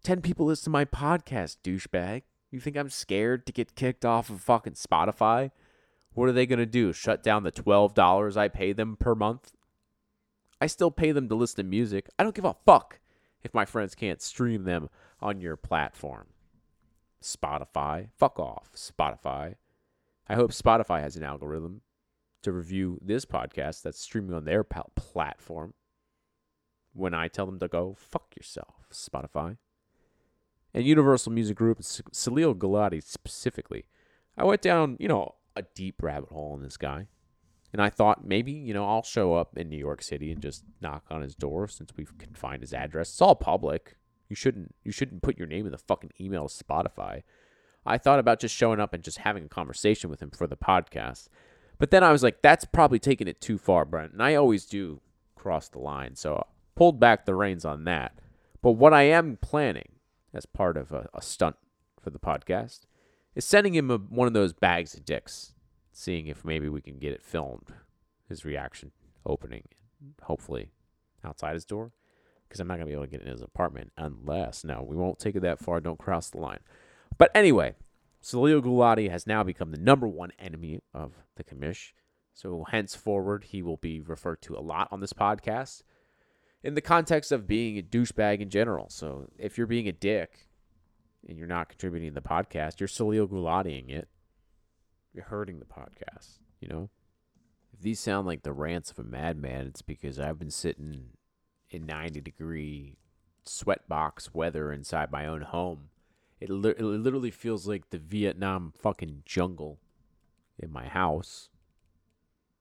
10 0.04 0.22
people 0.22 0.46
listen 0.46 0.64
to 0.64 0.70
my 0.70 0.86
podcast, 0.86 1.58
douchebag. 1.62 2.22
You 2.50 2.60
think 2.60 2.78
I'm 2.78 2.88
scared 2.88 3.44
to 3.44 3.52
get 3.52 3.74
kicked 3.74 4.06
off 4.06 4.30
of 4.30 4.40
fucking 4.40 4.72
Spotify? 4.72 5.50
What 6.14 6.30
are 6.30 6.32
they 6.32 6.46
going 6.46 6.60
to 6.60 6.66
do? 6.66 6.94
Shut 6.94 7.22
down 7.22 7.42
the 7.42 7.52
$12 7.52 8.36
I 8.38 8.48
pay 8.48 8.72
them 8.72 8.96
per 8.96 9.14
month? 9.14 9.52
I 10.62 10.66
still 10.66 10.90
pay 10.90 11.12
them 11.12 11.28
to 11.28 11.34
listen 11.34 11.56
to 11.56 11.64
music. 11.64 12.08
I 12.18 12.22
don't 12.22 12.34
give 12.34 12.46
a 12.46 12.56
fuck 12.64 13.00
if 13.42 13.52
my 13.52 13.66
friends 13.66 13.94
can't 13.94 14.22
stream 14.22 14.64
them 14.64 14.88
on 15.20 15.42
your 15.42 15.56
platform. 15.56 16.28
Spotify. 17.24 18.08
Fuck 18.16 18.38
off, 18.38 18.70
Spotify. 18.74 19.54
I 20.28 20.34
hope 20.34 20.52
Spotify 20.52 21.00
has 21.00 21.16
an 21.16 21.22
algorithm 21.22 21.80
to 22.42 22.52
review 22.52 22.98
this 23.02 23.24
podcast 23.24 23.82
that's 23.82 24.00
streaming 24.00 24.34
on 24.34 24.44
their 24.44 24.62
pal- 24.62 24.92
platform 24.94 25.74
when 26.92 27.14
I 27.14 27.28
tell 27.28 27.46
them 27.46 27.58
to 27.58 27.68
go 27.68 27.96
fuck 27.98 28.34
yourself, 28.36 28.86
Spotify. 28.92 29.56
And 30.72 30.84
Universal 30.84 31.32
Music 31.32 31.56
Group, 31.56 31.80
Salil 31.80 32.54
Gulati 32.54 33.02
specifically. 33.02 33.86
I 34.36 34.44
went 34.44 34.60
down, 34.60 34.96
you 34.98 35.08
know, 35.08 35.36
a 35.56 35.62
deep 35.74 36.02
rabbit 36.02 36.30
hole 36.30 36.54
in 36.56 36.62
this 36.62 36.76
guy. 36.76 37.06
And 37.72 37.82
I 37.82 37.90
thought 37.90 38.24
maybe, 38.24 38.52
you 38.52 38.74
know, 38.74 38.86
I'll 38.86 39.02
show 39.02 39.34
up 39.34 39.56
in 39.56 39.68
New 39.68 39.78
York 39.78 40.02
City 40.02 40.30
and 40.30 40.40
just 40.40 40.64
knock 40.80 41.06
on 41.10 41.22
his 41.22 41.34
door 41.34 41.66
since 41.68 41.90
we 41.96 42.06
can 42.18 42.34
find 42.34 42.60
his 42.60 42.72
address. 42.72 43.10
It's 43.10 43.22
all 43.22 43.34
public. 43.34 43.96
You 44.28 44.36
shouldn't 44.36 44.74
you 44.84 44.92
shouldn't 44.92 45.22
put 45.22 45.38
your 45.38 45.46
name 45.46 45.66
in 45.66 45.72
the 45.72 45.78
fucking 45.78 46.12
email 46.20 46.48
to 46.48 46.64
Spotify. 46.64 47.22
I 47.86 47.98
thought 47.98 48.18
about 48.18 48.40
just 48.40 48.54
showing 48.54 48.80
up 48.80 48.94
and 48.94 49.04
just 49.04 49.18
having 49.18 49.44
a 49.44 49.48
conversation 49.48 50.08
with 50.08 50.20
him 50.20 50.30
for 50.30 50.46
the 50.46 50.56
podcast. 50.56 51.28
But 51.78 51.90
then 51.90 52.02
I 52.02 52.12
was 52.12 52.22
like, 52.22 52.40
that's 52.40 52.64
probably 52.64 52.98
taking 52.98 53.28
it 53.28 53.40
too 53.40 53.58
far, 53.58 53.84
Brent. 53.84 54.12
And 54.12 54.22
I 54.22 54.36
always 54.36 54.64
do 54.64 55.00
cross 55.34 55.68
the 55.68 55.80
line. 55.80 56.16
So 56.16 56.36
I 56.36 56.42
pulled 56.76 56.98
back 56.98 57.26
the 57.26 57.34
reins 57.34 57.64
on 57.64 57.84
that. 57.84 58.18
But 58.62 58.72
what 58.72 58.94
I 58.94 59.02
am 59.02 59.36
planning 59.42 59.90
as 60.32 60.46
part 60.46 60.76
of 60.76 60.92
a, 60.92 61.08
a 61.12 61.20
stunt 61.20 61.56
for 62.00 62.10
the 62.10 62.18
podcast 62.18 62.80
is 63.34 63.44
sending 63.44 63.74
him 63.74 63.90
a, 63.90 63.98
one 63.98 64.26
of 64.26 64.32
those 64.32 64.52
bags 64.52 64.94
of 64.94 65.04
dicks, 65.04 65.52
seeing 65.92 66.26
if 66.26 66.44
maybe 66.44 66.68
we 66.68 66.80
can 66.80 66.98
get 66.98 67.12
it 67.12 67.22
filmed, 67.22 67.74
his 68.28 68.44
reaction 68.44 68.92
opening, 69.26 69.64
hopefully 70.22 70.70
outside 71.24 71.54
his 71.54 71.64
door, 71.64 71.92
because 72.54 72.60
I'm 72.60 72.68
not 72.68 72.76
going 72.76 72.86
to 72.86 72.90
be 72.90 72.92
able 72.92 73.06
to 73.06 73.10
get 73.10 73.22
in 73.22 73.32
his 73.32 73.42
apartment 73.42 73.90
unless, 73.96 74.62
no, 74.62 74.80
we 74.88 74.94
won't 74.94 75.18
take 75.18 75.34
it 75.34 75.40
that 75.40 75.58
far. 75.58 75.80
Don't 75.80 75.98
cross 75.98 76.30
the 76.30 76.38
line. 76.38 76.60
But 77.18 77.32
anyway, 77.34 77.74
Salil 78.22 78.62
Gulati 78.62 79.10
has 79.10 79.26
now 79.26 79.42
become 79.42 79.72
the 79.72 79.76
number 79.76 80.06
one 80.06 80.30
enemy 80.38 80.78
of 80.94 81.14
the 81.34 81.42
commish. 81.42 81.90
So 82.32 82.64
henceforward, 82.70 83.42
he 83.48 83.60
will 83.60 83.78
be 83.78 84.00
referred 84.00 84.40
to 84.42 84.56
a 84.56 84.62
lot 84.62 84.86
on 84.92 85.00
this 85.00 85.12
podcast 85.12 85.82
in 86.62 86.74
the 86.74 86.80
context 86.80 87.32
of 87.32 87.48
being 87.48 87.76
a 87.76 87.82
douchebag 87.82 88.38
in 88.38 88.50
general. 88.50 88.88
So 88.88 89.26
if 89.36 89.58
you're 89.58 89.66
being 89.66 89.88
a 89.88 89.92
dick 89.92 90.46
and 91.28 91.36
you're 91.36 91.48
not 91.48 91.68
contributing 91.68 92.10
to 92.10 92.14
the 92.14 92.20
podcast, 92.20 92.78
you're 92.78 92.88
Salil 92.88 93.28
Gulatiing 93.28 93.90
it. 93.90 94.06
You're 95.12 95.24
hurting 95.24 95.58
the 95.58 95.64
podcast, 95.64 96.38
you 96.60 96.68
know? 96.68 96.88
If 97.72 97.80
these 97.80 97.98
sound 97.98 98.28
like 98.28 98.44
the 98.44 98.52
rants 98.52 98.92
of 98.92 99.00
a 99.00 99.02
madman, 99.02 99.66
it's 99.66 99.82
because 99.82 100.20
I've 100.20 100.38
been 100.38 100.52
sitting 100.52 101.06
in 101.74 101.86
90 101.86 102.20
degree 102.20 102.96
sweatbox 103.44 104.32
weather 104.32 104.72
inside 104.72 105.10
my 105.10 105.26
own 105.26 105.42
home. 105.42 105.88
It, 106.40 106.50
li- 106.50 106.74
it 106.76 106.82
literally 106.82 107.30
feels 107.30 107.66
like 107.66 107.90
the 107.90 107.98
Vietnam 107.98 108.72
fucking 108.76 109.22
jungle 109.24 109.78
in 110.58 110.72
my 110.72 110.86
house. 110.86 111.48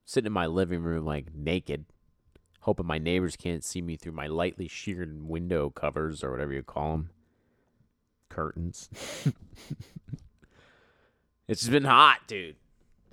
Sitting 0.06 0.28
in 0.28 0.34
my 0.34 0.48
living 0.48 0.84
room, 0.84 1.06
like 1.06 1.34
naked, 1.34 1.86
hoping 2.62 2.86
my 2.86 2.98
neighbors 2.98 3.36
can't 3.36 3.64
see 3.64 3.82
me 3.82 3.96
through 3.96 4.12
my 4.12 4.28
lightly 4.28 4.68
sheared 4.68 5.28
window 5.28 5.70
covers 5.70 6.24
or 6.24 6.32
whatever 6.32 6.54
you 6.54 6.64
call 6.64 6.92
them. 6.92 7.10
Curtains. 8.30 8.90
it's 11.48 11.62
just 11.62 11.72
been 11.72 11.86
hot, 11.86 12.22
dude. 12.28 12.56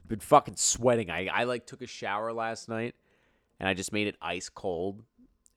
Been 0.09 0.21
fucking 0.21 0.57
sweating. 0.57 1.11
I, 1.11 1.26
I 1.26 1.45
like 1.45 1.66
took 1.66 1.83
a 1.83 1.87
shower 1.87 2.33
last 2.33 2.69
night 2.69 2.95
and 3.61 3.69
I 3.69 3.75
just 3.75 3.92
made 3.92 4.09
it 4.09 4.16
ice 4.21 4.49
cold. 4.49 5.04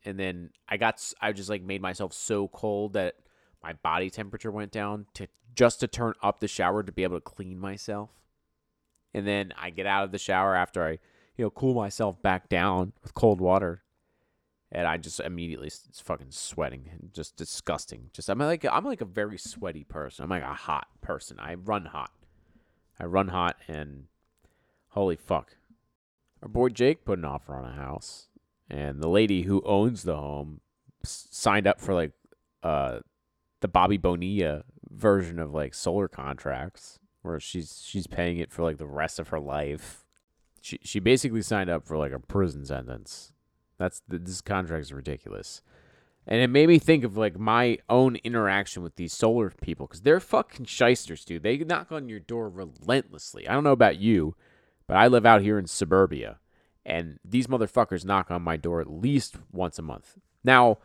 And 0.05 0.19
then 0.19 0.49
I 0.67 0.77
got, 0.77 1.01
I 1.21 1.31
just 1.31 1.49
like 1.49 1.63
made 1.63 1.81
myself 1.81 2.13
so 2.13 2.47
cold 2.49 2.93
that 2.93 3.15
my 3.61 3.73
body 3.73 4.09
temperature 4.09 4.51
went 4.51 4.71
down 4.71 5.05
to 5.13 5.27
just 5.55 5.79
to 5.79 5.87
turn 5.87 6.13
up 6.21 6.39
the 6.39 6.47
shower 6.47 6.83
to 6.83 6.91
be 6.91 7.03
able 7.03 7.17
to 7.17 7.21
clean 7.21 7.59
myself. 7.59 8.09
And 9.13 9.25
then 9.27 9.53
I 9.57 9.69
get 9.69 9.85
out 9.85 10.03
of 10.03 10.11
the 10.11 10.17
shower 10.17 10.55
after 10.55 10.83
I, 10.83 10.91
you 11.37 11.45
know, 11.45 11.49
cool 11.49 11.73
myself 11.73 12.21
back 12.21 12.49
down 12.49 12.93
with 13.01 13.13
cold 13.13 13.39
water. 13.39 13.83
And 14.71 14.87
I 14.87 14.97
just 14.97 15.19
immediately 15.19 15.67
s- 15.67 15.87
s- 15.91 15.99
fucking 15.99 16.31
sweating, 16.31 16.89
and 16.91 17.13
just 17.13 17.35
disgusting. 17.35 18.09
Just 18.11 18.27
I'm 18.27 18.39
like 18.39 18.65
I'm 18.65 18.83
like 18.83 19.01
a 19.01 19.05
very 19.05 19.37
sweaty 19.37 19.83
person. 19.83 20.23
I'm 20.23 20.31
like 20.31 20.41
a 20.41 20.53
hot 20.55 20.87
person. 20.99 21.39
I 21.39 21.53
run 21.53 21.85
hot. 21.85 22.09
I 22.99 23.05
run 23.05 23.27
hot, 23.27 23.57
and 23.67 24.05
holy 24.89 25.15
fuck, 25.15 25.57
our 26.41 26.49
boy 26.49 26.69
Jake 26.69 27.05
put 27.05 27.19
an 27.19 27.25
offer 27.25 27.53
on 27.55 27.65
a 27.65 27.75
house, 27.75 28.29
and 28.73 29.01
the 29.01 29.09
lady 29.09 29.43
who 29.43 29.61
owns 29.65 30.01
the 30.03 30.17
home 30.17 30.59
signed 31.03 31.67
up 31.67 31.79
for 31.79 31.93
like 31.93 32.11
uh 32.63 32.99
the 33.61 33.67
Bobby 33.67 33.97
Bonilla 33.97 34.63
version 34.89 35.39
of 35.39 35.53
like 35.53 35.73
solar 35.73 36.07
contracts, 36.07 36.99
where 37.21 37.39
she's 37.39 37.81
she's 37.85 38.07
paying 38.07 38.37
it 38.37 38.51
for 38.51 38.63
like 38.63 38.77
the 38.77 38.87
rest 38.87 39.19
of 39.19 39.29
her 39.29 39.39
life. 39.39 40.03
She 40.59 40.79
she 40.81 40.99
basically 40.99 41.43
signed 41.43 41.69
up 41.69 41.85
for 41.85 41.97
like 41.97 42.11
a 42.11 42.19
prison 42.19 42.65
sentence. 42.65 43.31
That's 43.77 44.01
this 44.07 44.41
contract 44.41 44.81
is 44.81 44.93
ridiculous, 44.93 45.61
and 46.25 46.41
it 46.41 46.49
made 46.49 46.67
me 46.67 46.79
think 46.79 47.03
of 47.03 47.15
like 47.15 47.37
my 47.37 47.77
own 47.89 48.15
interaction 48.23 48.81
with 48.81 48.95
these 48.95 49.13
solar 49.13 49.49
people 49.49 49.87
because 49.87 50.01
they're 50.01 50.19
fucking 50.19 50.65
shysters, 50.65 51.23
dude. 51.23 51.43
They 51.43 51.57
knock 51.57 51.91
on 51.91 52.09
your 52.09 52.19
door 52.19 52.49
relentlessly. 52.49 53.47
I 53.47 53.53
don't 53.53 53.63
know 53.63 53.71
about 53.71 53.99
you, 53.99 54.35
but 54.87 54.97
I 54.97 55.07
live 55.07 55.25
out 55.25 55.41
here 55.41 55.59
in 55.59 55.67
suburbia, 55.67 56.39
and 56.85 57.19
these 57.23 57.47
motherfuckers 57.47 58.05
knock 58.05 58.31
on 58.31 58.41
my 58.41 58.57
door 58.57 58.81
at 58.81 58.91
least 58.91 59.37
once 59.51 59.79
a 59.79 59.83
month. 59.83 60.17
Now, 60.43 60.79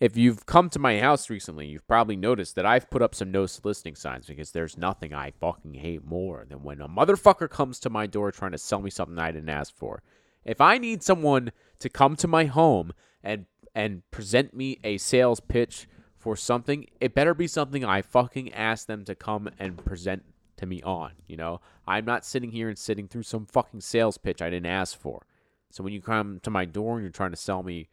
if 0.00 0.16
you've 0.16 0.46
come 0.46 0.70
to 0.70 0.78
my 0.78 1.00
house 1.00 1.28
recently, 1.28 1.66
you've 1.66 1.86
probably 1.88 2.16
noticed 2.16 2.54
that 2.54 2.66
I've 2.66 2.90
put 2.90 3.02
up 3.02 3.14
some 3.14 3.32
no 3.32 3.46
soliciting 3.46 3.96
signs 3.96 4.26
because 4.26 4.52
there's 4.52 4.78
nothing 4.78 5.12
I 5.12 5.32
fucking 5.32 5.74
hate 5.74 6.04
more 6.04 6.44
than 6.48 6.62
when 6.62 6.80
a 6.80 6.88
motherfucker 6.88 7.50
comes 7.50 7.80
to 7.80 7.90
my 7.90 8.06
door 8.06 8.30
trying 8.30 8.52
to 8.52 8.58
sell 8.58 8.80
me 8.80 8.90
something 8.90 9.18
I 9.18 9.32
didn't 9.32 9.48
ask 9.48 9.74
for. 9.74 10.02
If 10.44 10.60
I 10.60 10.78
need 10.78 11.02
someone 11.02 11.50
to 11.80 11.88
come 11.88 12.16
to 12.16 12.28
my 12.28 12.44
home 12.44 12.92
and 13.22 13.46
and 13.74 14.08
present 14.10 14.54
me 14.54 14.78
a 14.82 14.98
sales 14.98 15.40
pitch 15.40 15.88
for 16.16 16.36
something, 16.36 16.86
it 17.00 17.14
better 17.14 17.34
be 17.34 17.46
something 17.46 17.84
I 17.84 18.02
fucking 18.02 18.52
asked 18.52 18.86
them 18.86 19.04
to 19.04 19.14
come 19.14 19.50
and 19.58 19.84
present 19.84 20.24
to 20.58 20.66
me 20.66 20.82
on, 20.82 21.12
you 21.26 21.36
know? 21.36 21.60
I'm 21.86 22.04
not 22.04 22.24
sitting 22.24 22.50
here 22.50 22.68
and 22.68 22.78
sitting 22.78 23.08
through 23.08 23.22
some 23.24 23.46
fucking 23.46 23.80
sales 23.80 24.18
pitch 24.18 24.42
I 24.42 24.50
didn't 24.50 24.66
ask 24.66 24.98
for. 24.98 25.26
So 25.70 25.82
when 25.82 25.92
you 25.92 26.00
come 26.00 26.40
to 26.42 26.50
my 26.50 26.64
door 26.64 26.94
and 26.94 27.02
you're 27.02 27.10
trying 27.10 27.30
to 27.30 27.36
sell 27.36 27.62
me 27.62 27.88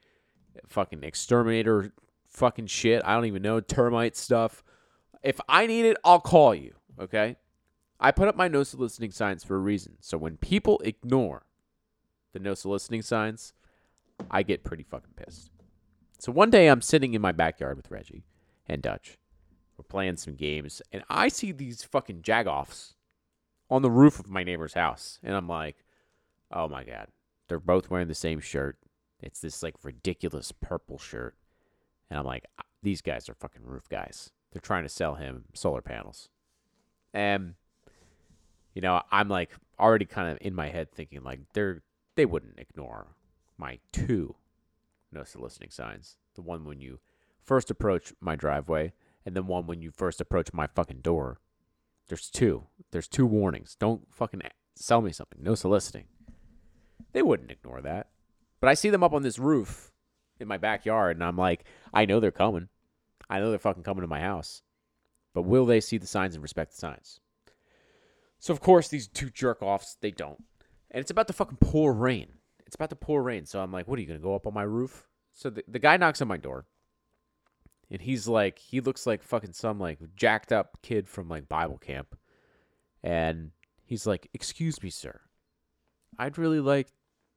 fucking 0.67 1.03
exterminator 1.03 1.91
fucking 2.27 2.67
shit. 2.67 3.01
I 3.05 3.15
don't 3.15 3.25
even 3.25 3.41
know 3.41 3.59
termite 3.59 4.15
stuff. 4.15 4.63
If 5.23 5.39
I 5.47 5.65
need 5.67 5.85
it, 5.85 5.97
I'll 6.03 6.19
call 6.19 6.53
you, 6.53 6.73
okay? 6.99 7.37
I 7.99 8.11
put 8.11 8.27
up 8.27 8.35
my 8.35 8.47
no 8.47 8.63
soliciting 8.63 9.11
signs 9.11 9.43
for 9.43 9.55
a 9.55 9.59
reason. 9.59 9.97
So 10.01 10.17
when 10.17 10.37
people 10.37 10.81
ignore 10.83 11.45
the 12.33 12.39
no 12.39 12.53
soliciting 12.53 13.01
signs, 13.01 13.53
I 14.29 14.43
get 14.43 14.63
pretty 14.63 14.83
fucking 14.83 15.13
pissed. 15.15 15.51
So 16.19 16.31
one 16.31 16.49
day 16.49 16.67
I'm 16.67 16.81
sitting 16.81 17.13
in 17.13 17.21
my 17.21 17.31
backyard 17.31 17.77
with 17.77 17.91
Reggie 17.91 18.25
and 18.67 18.81
Dutch. 18.81 19.17
Playing 19.95 20.17
some 20.17 20.35
games, 20.35 20.81
and 20.91 21.05
I 21.09 21.29
see 21.29 21.53
these 21.53 21.81
fucking 21.83 22.21
jagoffs 22.21 22.95
on 23.69 23.81
the 23.81 23.89
roof 23.89 24.19
of 24.19 24.29
my 24.29 24.43
neighbor's 24.43 24.73
house. 24.73 25.19
And 25.23 25.33
I'm 25.33 25.47
like, 25.47 25.85
oh 26.51 26.67
my 26.67 26.83
God. 26.83 27.07
They're 27.47 27.61
both 27.61 27.89
wearing 27.89 28.09
the 28.09 28.13
same 28.13 28.41
shirt. 28.41 28.77
It's 29.21 29.39
this 29.39 29.63
like 29.63 29.75
ridiculous 29.83 30.51
purple 30.51 30.97
shirt. 30.97 31.35
And 32.09 32.19
I'm 32.19 32.25
like, 32.25 32.43
ah, 32.59 32.63
these 32.83 33.01
guys 33.01 33.29
are 33.29 33.35
fucking 33.35 33.63
roof 33.63 33.87
guys. 33.87 34.31
They're 34.51 34.59
trying 34.59 34.83
to 34.83 34.89
sell 34.89 35.15
him 35.15 35.45
solar 35.53 35.81
panels. 35.81 36.27
And 37.13 37.53
you 38.73 38.81
know, 38.81 39.01
I'm 39.13 39.29
like 39.29 39.51
already 39.79 40.03
kind 40.03 40.29
of 40.29 40.39
in 40.41 40.53
my 40.53 40.67
head 40.67 40.91
thinking 40.91 41.23
like 41.23 41.39
they're 41.53 41.83
they 42.17 42.25
wouldn't 42.25 42.59
ignore 42.59 43.15
my 43.57 43.79
two 43.93 44.35
no 45.13 45.23
soliciting 45.23 45.69
signs. 45.69 46.17
The 46.33 46.41
one 46.41 46.65
when 46.65 46.81
you 46.81 46.99
first 47.41 47.71
approach 47.71 48.11
my 48.19 48.35
driveway 48.35 48.91
and 49.25 49.35
then 49.35 49.47
one 49.47 49.67
when 49.67 49.81
you 49.81 49.91
first 49.91 50.21
approach 50.21 50.53
my 50.53 50.67
fucking 50.67 50.99
door. 51.01 51.39
There's 52.07 52.29
two. 52.29 52.67
There's 52.91 53.07
two 53.07 53.25
warnings. 53.25 53.75
Don't 53.79 54.03
fucking 54.13 54.41
sell 54.75 55.01
me 55.01 55.11
something. 55.11 55.41
No 55.41 55.55
soliciting. 55.55 56.05
They 57.13 57.21
wouldn't 57.21 57.51
ignore 57.51 57.81
that. 57.81 58.09
But 58.59 58.69
I 58.69 58.73
see 58.75 58.89
them 58.89 59.03
up 59.03 59.13
on 59.13 59.23
this 59.23 59.39
roof 59.39 59.91
in 60.39 60.47
my 60.47 60.57
backyard, 60.57 61.17
and 61.17 61.23
I'm 61.23 61.37
like, 61.37 61.65
I 61.93 62.05
know 62.05 62.19
they're 62.19 62.31
coming. 62.31 62.69
I 63.29 63.39
know 63.39 63.49
they're 63.49 63.59
fucking 63.59 63.83
coming 63.83 64.01
to 64.01 64.07
my 64.07 64.19
house. 64.19 64.61
But 65.33 65.43
will 65.43 65.65
they 65.65 65.81
see 65.81 65.97
the 65.97 66.07
signs 66.07 66.35
and 66.35 66.41
respect 66.43 66.71
the 66.71 66.77
signs? 66.77 67.19
So 68.39 68.53
of 68.53 68.61
course 68.61 68.87
these 68.87 69.07
two 69.07 69.29
jerk 69.29 69.61
offs, 69.61 69.97
they 70.01 70.11
don't. 70.11 70.43
And 70.91 71.01
it's 71.01 71.11
about 71.11 71.27
to 71.27 71.33
fucking 71.33 71.57
pour 71.59 71.93
rain. 71.93 72.27
It's 72.65 72.75
about 72.75 72.89
to 72.91 72.95
pour 72.95 73.23
rain. 73.23 73.45
So 73.45 73.59
I'm 73.59 73.71
like, 73.71 73.87
what 73.87 73.97
are 73.97 74.01
you 74.01 74.07
gonna 74.07 74.19
go 74.19 74.35
up 74.35 74.47
on 74.47 74.53
my 74.53 74.63
roof? 74.63 75.07
So 75.33 75.49
the, 75.49 75.63
the 75.67 75.79
guy 75.79 75.97
knocks 75.97 76.21
on 76.21 76.27
my 76.27 76.37
door. 76.37 76.65
And 77.89 78.01
he's 78.01 78.27
like, 78.27 78.59
he 78.59 78.79
looks 78.81 79.05
like 79.05 79.23
fucking 79.23 79.53
some 79.53 79.79
like 79.79 79.99
jacked 80.15 80.51
up 80.51 80.77
kid 80.81 81.07
from 81.07 81.29
like 81.29 81.47
Bible 81.47 81.77
camp. 81.77 82.17
And 83.03 83.51
he's 83.83 84.07
like, 84.07 84.29
Excuse 84.33 84.81
me, 84.81 84.89
sir. 84.89 85.21
I'd 86.17 86.37
really 86.37 86.59
like 86.59 86.87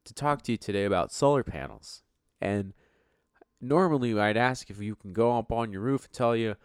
to 0.05 0.13
talk 0.13 0.41
to 0.43 0.51
you 0.51 0.57
today 0.57 0.85
about 0.85 1.11
solar 1.11 1.43
panels. 1.43 2.01
And 2.41 2.73
normally 3.61 4.17
I'd 4.19 4.37
ask 4.37 4.69
if 4.69 4.81
you 4.81 4.95
can 4.95 5.13
go 5.13 5.37
up 5.37 5.51
on 5.51 5.71
your 5.71 5.81
roof 5.81 6.05
and 6.05 6.13
tell 6.13 6.35
you 6.35 6.55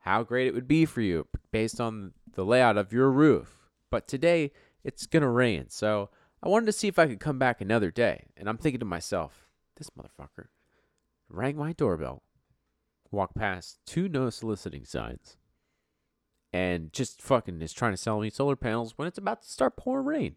how 0.00 0.22
great 0.22 0.46
it 0.46 0.54
would 0.54 0.68
be 0.68 0.84
for 0.84 1.00
you 1.00 1.26
based 1.50 1.80
on 1.80 2.12
the 2.34 2.44
layout 2.44 2.76
of 2.76 2.92
your 2.92 3.10
roof. 3.10 3.70
But 3.90 4.06
today 4.06 4.52
it's 4.84 5.06
to 5.06 5.26
rain. 5.26 5.70
So 5.70 6.10
I 6.42 6.48
wanted 6.48 6.66
to 6.66 6.72
see 6.72 6.88
if 6.88 6.98
I 6.98 7.06
could 7.06 7.20
come 7.20 7.38
back 7.38 7.60
another 7.60 7.90
day. 7.90 8.26
And 8.36 8.48
I'm 8.48 8.58
thinking 8.58 8.80
to 8.80 8.84
myself, 8.84 9.48
this 9.76 9.90
motherfucker 9.90 10.48
rang 11.28 11.56
my 11.56 11.72
doorbell, 11.72 12.22
walked 13.14 13.36
past 13.36 13.78
two 13.86 14.08
no 14.08 14.30
soliciting 14.30 14.84
signs, 14.84 15.36
and 16.52 16.92
just 16.92 17.22
fucking 17.22 17.60
is 17.62 17.72
trying 17.72 17.92
to 17.92 17.96
sell 17.96 18.20
me 18.20 18.30
solar 18.30 18.56
panels 18.56 18.94
when 18.96 19.08
it's 19.08 19.18
about 19.18 19.42
to 19.42 19.48
start 19.48 19.76
pouring 19.76 20.06
rain. 20.06 20.36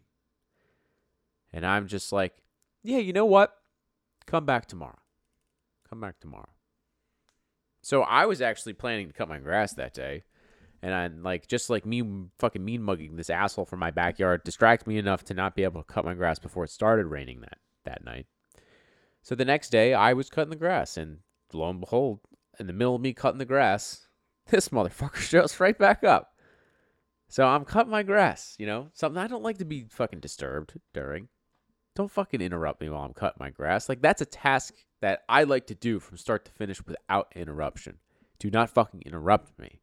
And 1.52 1.64
I'm 1.64 1.86
just 1.86 2.12
like, 2.12 2.36
yeah, 2.82 2.98
you 2.98 3.12
know 3.12 3.26
what? 3.26 3.54
Come 4.26 4.44
back 4.44 4.66
tomorrow. 4.66 4.98
Come 5.88 6.00
back 6.00 6.20
tomorrow. 6.20 6.50
So 7.82 8.02
I 8.02 8.26
was 8.26 8.42
actually 8.42 8.74
planning 8.74 9.06
to 9.06 9.14
cut 9.14 9.28
my 9.28 9.38
grass 9.38 9.72
that 9.74 9.94
day. 9.94 10.24
And 10.82 10.94
I'm 10.94 11.22
like 11.22 11.48
just 11.48 11.70
like 11.70 11.84
me 11.84 12.02
fucking 12.38 12.64
mean 12.64 12.82
mugging 12.82 13.16
this 13.16 13.30
asshole 13.30 13.64
from 13.64 13.80
my 13.80 13.90
backyard 13.90 14.44
distracted 14.44 14.86
me 14.86 14.98
enough 14.98 15.24
to 15.24 15.34
not 15.34 15.56
be 15.56 15.64
able 15.64 15.82
to 15.82 15.92
cut 15.92 16.04
my 16.04 16.14
grass 16.14 16.38
before 16.38 16.64
it 16.64 16.70
started 16.70 17.06
raining 17.06 17.40
that 17.40 17.58
that 17.84 18.04
night. 18.04 18.26
So 19.22 19.34
the 19.34 19.44
next 19.44 19.70
day 19.70 19.94
I 19.94 20.12
was 20.12 20.30
cutting 20.30 20.50
the 20.50 20.56
grass 20.56 20.96
and 20.96 21.18
lo 21.52 21.68
and 21.68 21.80
behold, 21.80 22.20
in 22.58 22.66
the 22.66 22.72
middle 22.72 22.94
of 22.94 23.00
me 23.00 23.12
cutting 23.12 23.38
the 23.38 23.44
grass, 23.44 24.08
this 24.48 24.68
motherfucker 24.70 25.16
shows 25.16 25.60
right 25.60 25.78
back 25.78 26.04
up. 26.04 26.32
So 27.28 27.46
I'm 27.46 27.64
cutting 27.64 27.90
my 27.90 28.02
grass, 28.02 28.56
you 28.58 28.66
know, 28.66 28.88
something 28.94 29.22
I 29.22 29.26
don't 29.26 29.42
like 29.42 29.58
to 29.58 29.64
be 29.64 29.84
fucking 29.90 30.20
disturbed 30.20 30.74
during. 30.94 31.28
Don't 31.94 32.10
fucking 32.10 32.40
interrupt 32.40 32.80
me 32.80 32.88
while 32.88 33.02
I'm 33.02 33.12
cutting 33.12 33.38
my 33.38 33.50
grass. 33.50 33.88
Like 33.88 34.00
that's 34.00 34.22
a 34.22 34.26
task 34.26 34.74
that 35.00 35.24
I 35.28 35.44
like 35.44 35.66
to 35.66 35.74
do 35.74 36.00
from 36.00 36.16
start 36.16 36.44
to 36.46 36.52
finish 36.52 36.84
without 36.84 37.32
interruption. 37.36 37.98
Do 38.38 38.50
not 38.50 38.70
fucking 38.70 39.02
interrupt 39.04 39.58
me. 39.58 39.80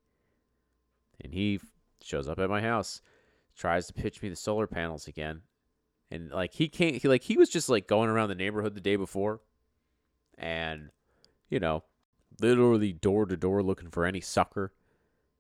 And 1.22 1.34
he 1.34 1.60
shows 2.02 2.28
up 2.28 2.40
at 2.40 2.50
my 2.50 2.62
house, 2.62 3.02
tries 3.56 3.88
to 3.88 3.94
pitch 3.94 4.22
me 4.22 4.30
the 4.30 4.36
solar 4.36 4.66
panels 4.66 5.08
again. 5.08 5.42
And 6.10 6.32
like 6.32 6.54
he 6.54 6.68
can't 6.68 6.96
he 6.96 7.08
like 7.08 7.24
he 7.24 7.38
was 7.38 7.50
just 7.50 7.70
like 7.70 7.88
going 7.88 8.10
around 8.10 8.30
the 8.30 8.36
neighborhood 8.36 8.76
the 8.76 8.82
day 8.82 8.96
before 8.96 9.42
and 10.38 10.90
you 11.50 11.60
know, 11.60 11.84
literally 12.40 12.94
door 12.94 13.26
to 13.26 13.38
door 13.38 13.64
looking 13.64 13.90
for 13.90 14.06
any 14.06 14.22
sucker. 14.22 14.74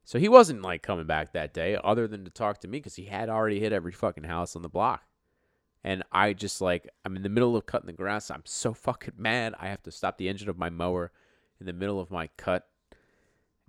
So 0.03 0.19
he 0.19 0.29
wasn't 0.29 0.61
like 0.61 0.83
coming 0.83 1.07
back 1.07 1.33
that 1.33 1.53
day 1.53 1.77
other 1.83 2.07
than 2.07 2.25
to 2.25 2.31
talk 2.31 2.59
to 2.59 2.67
me 2.67 2.79
cuz 2.79 2.95
he 2.95 3.05
had 3.05 3.29
already 3.29 3.59
hit 3.59 3.73
every 3.73 3.91
fucking 3.91 4.25
house 4.25 4.55
on 4.55 4.61
the 4.61 4.69
block. 4.69 5.03
And 5.83 6.03
I 6.11 6.33
just 6.33 6.61
like 6.61 6.89
I'm 7.03 7.15
in 7.15 7.23
the 7.23 7.29
middle 7.29 7.55
of 7.55 7.65
cutting 7.65 7.87
the 7.87 7.93
grass. 7.93 8.31
I'm 8.31 8.45
so 8.45 8.73
fucking 8.73 9.15
mad. 9.17 9.55
I 9.59 9.67
have 9.67 9.83
to 9.83 9.91
stop 9.91 10.17
the 10.17 10.29
engine 10.29 10.49
of 10.49 10.57
my 10.57 10.69
mower 10.69 11.11
in 11.59 11.65
the 11.65 11.73
middle 11.73 11.99
of 11.99 12.11
my 12.11 12.29
cut. 12.37 12.67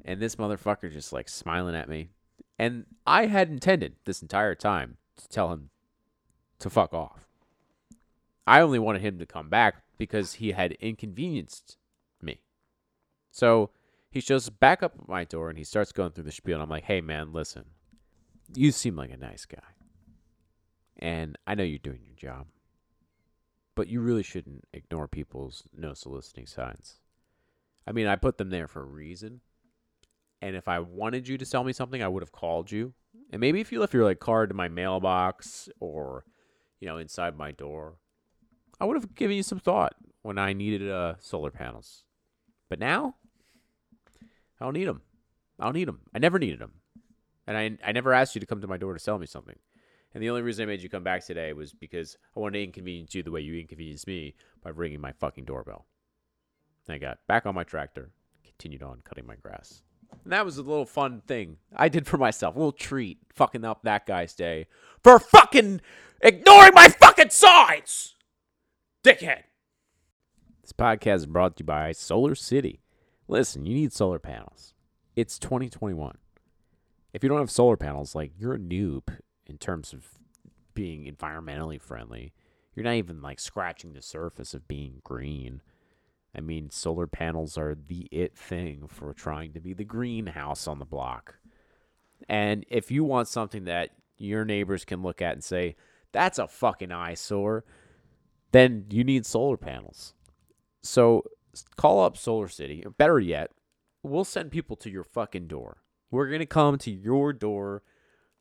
And 0.05 0.21
this 0.21 0.37
motherfucker 0.37 0.93
just 0.93 1.13
like 1.13 1.29
smiling 1.29 1.75
at 1.75 1.89
me. 1.89 2.11
And 2.59 2.87
I 3.07 3.27
had 3.27 3.51
intended 3.51 3.97
this 4.05 4.23
entire 4.23 4.55
time 4.55 4.99
to 5.17 5.29
tell 5.29 5.53
him 5.53 5.71
to 6.59 6.71
fuck 6.71 6.95
off. 6.95 7.27
I 8.47 8.61
only 8.61 8.79
wanted 8.79 9.03
him 9.03 9.19
to 9.19 9.27
come 9.27 9.49
back 9.49 9.83
because 9.99 10.35
he 10.35 10.53
had 10.53 10.73
inconvenienced. 10.73 11.77
So 13.37 13.69
he 14.11 14.21
shows 14.21 14.49
back 14.49 14.83
up 14.83 14.95
at 14.99 15.09
my 15.11 15.25
door 15.25 15.51
and 15.51 15.59
he 15.59 15.65
starts 15.65 15.93
going 15.93 16.13
through 16.13 16.25
the 16.25 16.33
spiel. 16.33 16.55
And 16.55 16.63
I'm 16.63 16.71
like, 16.71 16.85
hey, 16.85 17.03
man, 17.03 17.35
listen. 17.35 17.65
You 18.55 18.73
seem 18.73 18.97
like 18.97 19.11
a 19.11 19.17
nice 19.19 19.45
guy. 19.45 19.59
And 20.99 21.37
I 21.47 21.55
know 21.55 21.63
you're 21.63 21.79
doing 21.79 22.01
your 22.03 22.17
job. 22.17 22.47
But 23.75 23.89
you 23.89 24.01
really 24.01 24.23
shouldn't 24.23 24.65
ignore 24.73 25.07
people's 25.07 25.65
no 25.77 25.93
soliciting 25.93 26.47
signs. 26.47 26.95
I 27.87 27.93
mean, 27.93 28.07
I 28.07 28.17
put 28.17 28.39
them 28.39 28.49
there 28.49 28.69
for 28.69 28.81
a 28.81 28.87
reason. 28.87 29.43
And 30.41 30.57
if 30.57 30.67
I 30.67 30.79
wanted 30.79 31.29
you 31.29 31.37
to 31.37 31.45
sell 31.45 31.63
me 31.63 31.75
something, 31.75 32.03
I 32.03 32.09
would 32.09 32.23
have 32.23 32.33
called 32.33 32.73
you. 32.73 32.95
And 33.31 33.39
maybe 33.39 33.61
if 33.61 33.71
you 33.71 33.81
left 33.81 33.93
your 33.93 34.05
like 34.05 34.19
card 34.19 34.51
in 34.51 34.57
my 34.57 34.69
mailbox 34.69 35.69
or, 35.79 36.25
you 36.81 36.89
know, 36.89 36.97
inside 36.97 37.37
my 37.37 37.51
door, 37.51 37.97
I 38.81 38.87
would 38.87 38.97
have 38.97 39.15
given 39.15 39.37
you 39.37 39.43
some 39.43 39.61
thought 39.61 39.95
when 40.23 40.39
I 40.39 40.55
needed 40.55 40.91
uh, 40.91 41.17
solar 41.21 41.51
panels. 41.51 42.05
But 42.71 42.79
now, 42.79 43.17
I 44.61 44.65
don't 44.65 44.75
need 44.75 44.89
them. 44.89 45.03
I 45.59 45.65
don't 45.65 45.75
need 45.75 45.89
them. 45.89 46.01
I 46.15 46.19
never 46.19 46.39
needed 46.39 46.59
them. 46.59 46.73
And 47.47 47.57
I, 47.57 47.79
I 47.85 47.93
never 47.93 48.13
asked 48.13 48.35
you 48.35 48.41
to 48.41 48.47
come 48.47 48.61
to 48.61 48.67
my 48.67 48.77
door 48.77 48.93
to 48.93 48.99
sell 48.99 49.19
me 49.19 49.27
something. 49.27 49.57
And 50.15 50.23
the 50.23 50.31
only 50.31 50.43
reason 50.43 50.63
I 50.63 50.67
made 50.67 50.83
you 50.83 50.89
come 50.89 51.05
back 51.05 51.25
today 51.25 51.53
was 51.53 51.73
because 51.73 52.17
I 52.35 52.41
wanted 52.41 52.59
to 52.59 52.65
inconvenience 52.65 53.15
you 53.15 53.23
the 53.23 53.31
way 53.31 53.41
you 53.41 53.55
inconvenienced 53.55 54.07
me 54.07 54.35
by 54.63 54.71
ringing 54.71 55.01
my 55.01 55.13
fucking 55.13 55.45
doorbell. 55.45 55.87
I 56.89 56.99
got 56.99 57.19
back 57.27 57.47
on 57.47 57.55
my 57.55 57.65
tractor, 57.65 58.11
continued 58.45 58.83
on 58.83 59.01
cutting 59.05 59.27
my 59.27 59.35
grass. 59.35 59.83
And 60.25 60.33
that 60.33 60.45
was 60.45 60.57
a 60.57 60.63
little 60.63 60.87
fun 60.87 61.23
thing 61.27 61.59
I 61.75 61.89
did 61.89 62.07
for 62.07 62.17
myself. 62.17 62.55
A 62.55 62.59
little 62.59 62.73
treat, 62.73 63.19
fucking 63.35 63.65
up 63.65 63.83
that 63.83 64.07
guy's 64.07 64.35
day 64.35 64.67
for 65.03 65.19
fucking 65.19 65.81
ignoring 66.21 66.75
my 66.75 66.89
fucking 66.89 67.31
signs! 67.31 68.15
Dickhead! 69.05 69.43
This 70.63 70.73
podcast 70.73 71.17
is 71.17 71.27
brought 71.27 71.57
to 71.57 71.63
you 71.63 71.67
by 71.67 71.93
Solar 71.93 72.35
City. 72.35 72.81
Listen, 73.29 73.67
you 73.67 73.75
need 73.75 73.93
solar 73.93 74.19
panels. 74.19 74.75
It's 75.17 75.39
2021. 75.39 76.19
If 77.13 77.23
you 77.23 77.29
don't 77.29 77.39
have 77.39 77.51
solar 77.51 77.77
panels, 77.77 78.15
like, 78.15 78.33
you're 78.39 78.55
a 78.55 78.59
noob 78.59 79.19
in 79.47 79.59
terms 79.59 79.93
of 79.93 80.07
being 80.75 81.13
environmentally 81.13 81.81
friendly. 81.81 82.33
You're 82.75 82.85
not 82.85 82.95
even 82.95 83.23
like 83.23 83.41
scratching 83.41 83.95
the 83.95 84.03
surface 84.03 84.53
of 84.55 84.69
being 84.69 85.01
green. 85.03 85.63
I 86.37 86.41
mean, 86.41 86.71
solar 86.71 87.07
panels 87.07 87.57
are 87.57 87.75
the 87.75 88.07
it 88.13 88.37
thing 88.37 88.87
for 88.87 89.15
trying 89.15 89.55
to 89.55 89.61
be 89.61 89.73
the 89.73 89.85
greenhouse 89.85 90.69
on 90.69 90.79
the 90.79 90.85
block. 90.85 91.37
And 92.29 92.67
if 92.69 92.91
you 92.91 93.05
want 93.05 93.29
something 93.29 93.65
that 93.65 93.91
your 94.19 94.45
neighbors 94.45 94.85
can 94.85 95.03
look 95.03 95.23
at 95.23 95.33
and 95.33 95.43
say, 95.43 95.77
that's 96.13 96.39
a 96.39 96.47
fucking 96.47 96.93
eyesore, 96.93 97.65
then 98.53 98.87
you 98.91 99.05
need 99.05 99.25
solar 99.25 99.57
panels. 99.57 100.13
So 100.83 101.25
call 101.77 102.05
up 102.05 102.17
Solar 102.17 102.49
City. 102.49 102.85
Better 102.99 103.19
yet, 103.19 103.51
we'll 104.03 104.25
send 104.25 104.51
people 104.51 104.77
to 104.77 104.91
your 104.91 105.05
fucking 105.05 105.47
door. 105.47 105.79
We're 106.11 106.29
to 106.41 106.47
come 106.47 106.79
to 106.79 106.91
your 106.91 107.33
door 107.33 107.83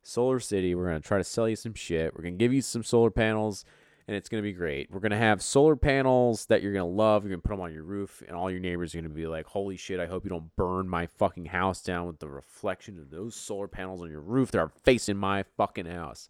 Solar 0.03 0.39
City. 0.39 0.75
We're 0.75 0.89
to 1.01 1.07
try 1.07 1.17
to 1.17 1.23
sell 1.23 1.49
you 1.49 1.55
some 1.55 1.73
shit. 1.73 2.15
We're 2.15 2.23
to 2.23 2.31
give 2.31 2.53
you 2.53 2.61
some 2.61 2.83
solar 2.83 3.09
panels, 3.09 3.65
and 4.07 4.15
it's 4.15 4.29
to 4.43 4.47
be 4.47 4.53
great. 4.53 4.91
We're 4.91 4.99
to 5.11 5.17
have 5.17 5.41
solar 5.41 5.75
panels 5.75 6.45
that 6.45 6.61
you're 6.61 6.73
to 6.73 6.83
love. 6.83 7.25
You're 7.25 7.37
to 7.37 7.41
put 7.41 7.49
them 7.49 7.61
on 7.61 7.73
your 7.73 7.83
roof, 7.83 8.21
and 8.27 8.35
all 8.35 8.51
your 8.51 8.59
neighbors 8.59 8.93
are 8.93 9.01
to 9.01 9.09
be 9.09 9.27
like, 9.27 9.47
holy 9.47 9.77
shit, 9.77 9.99
I 9.99 10.05
hope 10.05 10.23
you 10.23 10.29
don't 10.29 10.55
burn 10.55 10.87
my 10.87 11.07
fucking 11.07 11.45
house 11.45 11.81
down 11.81 12.05
with 12.07 12.19
the 12.19 12.29
reflection 12.29 12.99
of 12.99 13.09
those 13.09 13.35
solar 13.35 13.67
panels 13.67 14.01
on 14.01 14.11
your 14.11 14.21
roof 14.21 14.51
that 14.51 14.59
are 14.59 14.71
facing 14.83 15.17
my 15.17 15.43
fucking 15.57 15.87
house. 15.87 16.29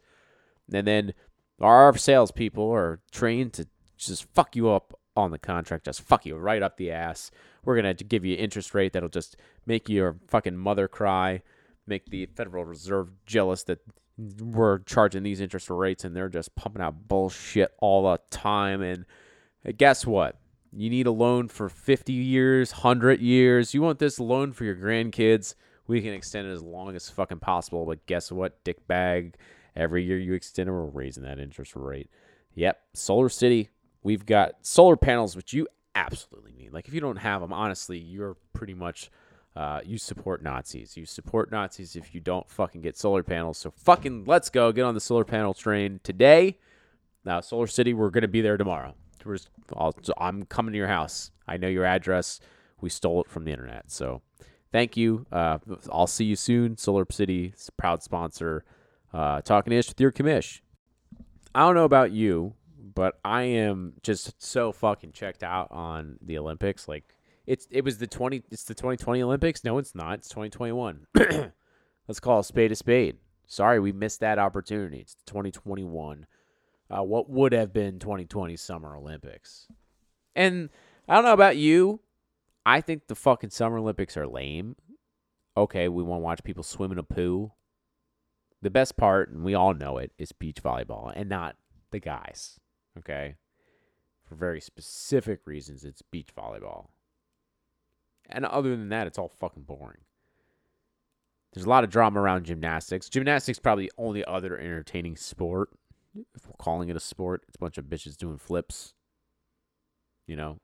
And 0.71 0.87
then 0.87 1.13
our 1.59 1.95
salespeople 1.97 2.69
are 2.71 3.01
trained 3.11 3.53
to 3.53 3.67
just 3.97 4.25
fuck 4.33 4.55
you 4.55 4.69
up 4.69 4.99
on 5.15 5.31
the 5.31 5.39
contract, 5.39 5.85
just 5.85 6.01
fuck 6.01 6.25
you 6.25 6.35
right 6.35 6.61
up 6.61 6.77
the 6.77 6.91
ass. 6.91 7.31
We're 7.63 7.79
going 7.81 7.95
to 7.95 8.03
give 8.03 8.25
you 8.25 8.35
interest 8.35 8.73
rate 8.73 8.93
that'll 8.93 9.09
just 9.09 9.37
make 9.65 9.89
your 9.89 10.17
fucking 10.27 10.57
mother 10.57 10.87
cry 10.87 11.41
make 11.87 12.09
the 12.09 12.25
Federal 12.27 12.65
Reserve 12.65 13.11
jealous 13.25 13.63
that 13.63 13.79
we're 14.17 14.79
charging 14.79 15.23
these 15.23 15.41
interest 15.41 15.69
rates 15.69 16.03
and 16.03 16.15
they're 16.15 16.29
just 16.29 16.55
pumping 16.55 16.81
out 16.81 17.07
bullshit 17.07 17.71
all 17.79 18.03
the 18.03 18.19
time. 18.29 18.81
And 18.81 19.05
guess 19.77 20.05
what? 20.05 20.39
You 20.71 20.89
need 20.89 21.07
a 21.07 21.11
loan 21.11 21.47
for 21.47 21.69
50 21.69 22.13
years, 22.13 22.71
100 22.71 23.19
years. 23.19 23.73
You 23.73 23.81
want 23.81 23.99
this 23.99 24.19
loan 24.19 24.51
for 24.51 24.63
your 24.63 24.75
grandkids. 24.75 25.55
We 25.87 26.01
can 26.01 26.13
extend 26.13 26.47
it 26.47 26.51
as 26.51 26.63
long 26.63 26.95
as 26.95 27.09
fucking 27.09 27.39
possible. 27.39 27.85
But 27.85 28.05
guess 28.07 28.31
what, 28.31 28.63
dickbag? 28.63 29.35
Every 29.75 30.03
year 30.03 30.17
you 30.17 30.33
extend 30.33 30.69
it, 30.69 30.71
we're 30.71 30.85
raising 30.85 31.23
that 31.23 31.39
interest 31.39 31.75
rate. 31.75 32.09
Yep, 32.55 32.79
Solar 32.93 33.29
City. 33.29 33.69
We've 34.05 34.23
got 34.23 34.57
solar 34.61 34.95
panels, 34.95 35.35
which 35.35 35.51
you 35.51 35.67
absolutely 35.95 36.53
need. 36.53 36.71
Like, 36.71 36.87
if 36.87 36.93
you 36.93 37.01
don't 37.01 37.15
have 37.15 37.41
them, 37.41 37.51
honestly, 37.51 37.97
you're 37.97 38.37
pretty 38.53 38.75
much 38.75 39.09
uh, 39.55 39.81
you 39.83 39.97
support 39.97 40.43
Nazis. 40.43 40.95
You 40.95 41.07
support 41.07 41.51
Nazis 41.51 41.95
if 41.95 42.13
you 42.13 42.21
don't 42.21 42.47
fucking 42.47 42.81
get 42.81 42.97
solar 42.97 43.23
panels. 43.23 43.57
So 43.57 43.71
fucking 43.71 44.25
let's 44.25 44.51
go. 44.51 44.71
Get 44.71 44.83
on 44.83 44.93
the 44.93 44.99
solar 44.99 45.23
panel 45.23 45.55
train 45.55 46.01
today. 46.03 46.59
Now, 47.23 47.41
Solar 47.41 47.65
City, 47.65 47.95
we're 47.95 48.11
going 48.11 48.21
to 48.21 48.27
be 48.27 48.41
there 48.41 48.57
tomorrow 48.57 48.93
We're 49.25 49.37
just, 49.37 49.49
I'll, 49.75 49.95
I'm 50.19 50.43
coming 50.43 50.73
to 50.73 50.77
your 50.77 50.87
house. 50.87 51.31
I 51.47 51.57
know 51.57 51.67
your 51.67 51.85
address. 51.85 52.39
We 52.81 52.89
stole 52.91 53.21
it 53.21 53.29
from 53.31 53.45
the 53.45 53.51
internet. 53.51 53.89
So 53.89 54.21
thank 54.71 54.95
you. 54.95 55.25
Uh, 55.31 55.57
I'll 55.91 56.05
see 56.05 56.25
you 56.25 56.35
soon. 56.35 56.77
Solar 56.77 57.07
City, 57.09 57.55
proud 57.75 58.03
sponsor. 58.03 58.63
Uh, 59.11 59.41
talking 59.41 59.73
ish 59.73 59.87
with 59.87 59.99
your 59.99 60.11
commish. 60.11 60.59
I 61.55 61.61
don't 61.61 61.73
know 61.73 61.85
about 61.85 62.11
you, 62.11 62.53
but 62.95 63.19
I 63.23 63.43
am 63.43 63.93
just 64.01 64.41
so 64.41 64.71
fucking 64.71 65.11
checked 65.11 65.43
out 65.43 65.67
on 65.71 66.17
the 66.21 66.37
Olympics. 66.37 66.87
Like 66.87 67.03
it's 67.45 67.67
it 67.69 67.83
was 67.83 67.97
the 67.97 68.07
twenty 68.07 68.41
it's 68.49 68.63
the 68.63 68.73
twenty 68.73 68.97
twenty 68.97 69.21
Olympics. 69.21 69.63
No, 69.63 69.77
it's 69.77 69.93
not. 69.93 70.19
It's 70.19 70.29
twenty 70.29 70.49
twenty 70.49 70.71
one. 70.71 71.05
Let's 72.07 72.19
call 72.19 72.39
a 72.39 72.43
spade 72.43 72.71
a 72.71 72.75
spade. 72.75 73.17
Sorry, 73.47 73.79
we 73.79 73.91
missed 73.91 74.21
that 74.21 74.39
opportunity. 74.39 74.99
It's 74.99 75.17
twenty 75.25 75.51
twenty 75.51 75.83
one. 75.83 76.25
Uh, 76.89 77.03
what 77.03 77.29
would 77.29 77.51
have 77.51 77.73
been 77.73 77.97
2020 77.97 78.55
Summer 78.57 78.95
Olympics. 78.95 79.67
And 80.35 80.69
I 81.07 81.15
don't 81.15 81.25
know 81.25 81.33
about 81.33 81.57
you. 81.57 81.99
I 82.63 82.81
think 82.81 83.07
the 83.07 83.15
fucking 83.15 83.49
Summer 83.49 83.79
Olympics 83.79 84.17
are 84.17 84.27
lame. 84.27 84.75
Okay, 85.57 85.87
we 85.87 86.03
want 86.03 86.19
to 86.19 86.23
watch 86.23 86.43
people 86.43 86.63
swim 86.63 86.91
in 86.91 86.99
a 86.99 87.03
pool. 87.03 87.55
The 88.61 88.69
best 88.69 88.97
part, 88.97 89.31
and 89.31 89.43
we 89.43 89.53
all 89.55 89.73
know 89.73 89.97
it, 89.97 90.11
is 90.17 90.31
beach 90.31 90.61
volleyball 90.61 91.11
and 91.15 91.29
not 91.29 91.55
the 91.91 91.99
guys. 91.99 92.59
Okay? 92.97 93.35
For 94.23 94.35
very 94.35 94.61
specific 94.61 95.41
reasons, 95.45 95.83
it's 95.83 96.01
beach 96.01 96.29
volleyball. 96.35 96.87
And 98.27 98.45
other 98.45 98.71
than 98.71 98.89
that, 98.89 99.07
it's 99.07 99.19
all 99.19 99.29
fucking 99.29 99.63
boring. 99.63 99.99
There's 101.53 101.65
a 101.65 101.69
lot 101.69 101.83
of 101.83 101.89
drama 101.89 102.19
around 102.19 102.45
gymnastics. 102.45 103.07
Gymnastics 103.07 103.59
probably 103.59 103.85
the 103.85 103.93
only 103.97 104.25
other 104.25 104.57
entertaining 104.57 105.15
sport 105.15 105.69
if 106.35 106.47
we're 106.47 106.53
calling 106.57 106.89
it 106.89 106.95
a 106.95 106.99
sport, 106.99 107.43
it's 107.47 107.55
a 107.55 107.59
bunch 107.59 107.77
of 107.77 107.85
bitches 107.85 108.17
doing 108.17 108.37
flips. 108.37 108.93
You 110.27 110.35
know? 110.35 110.59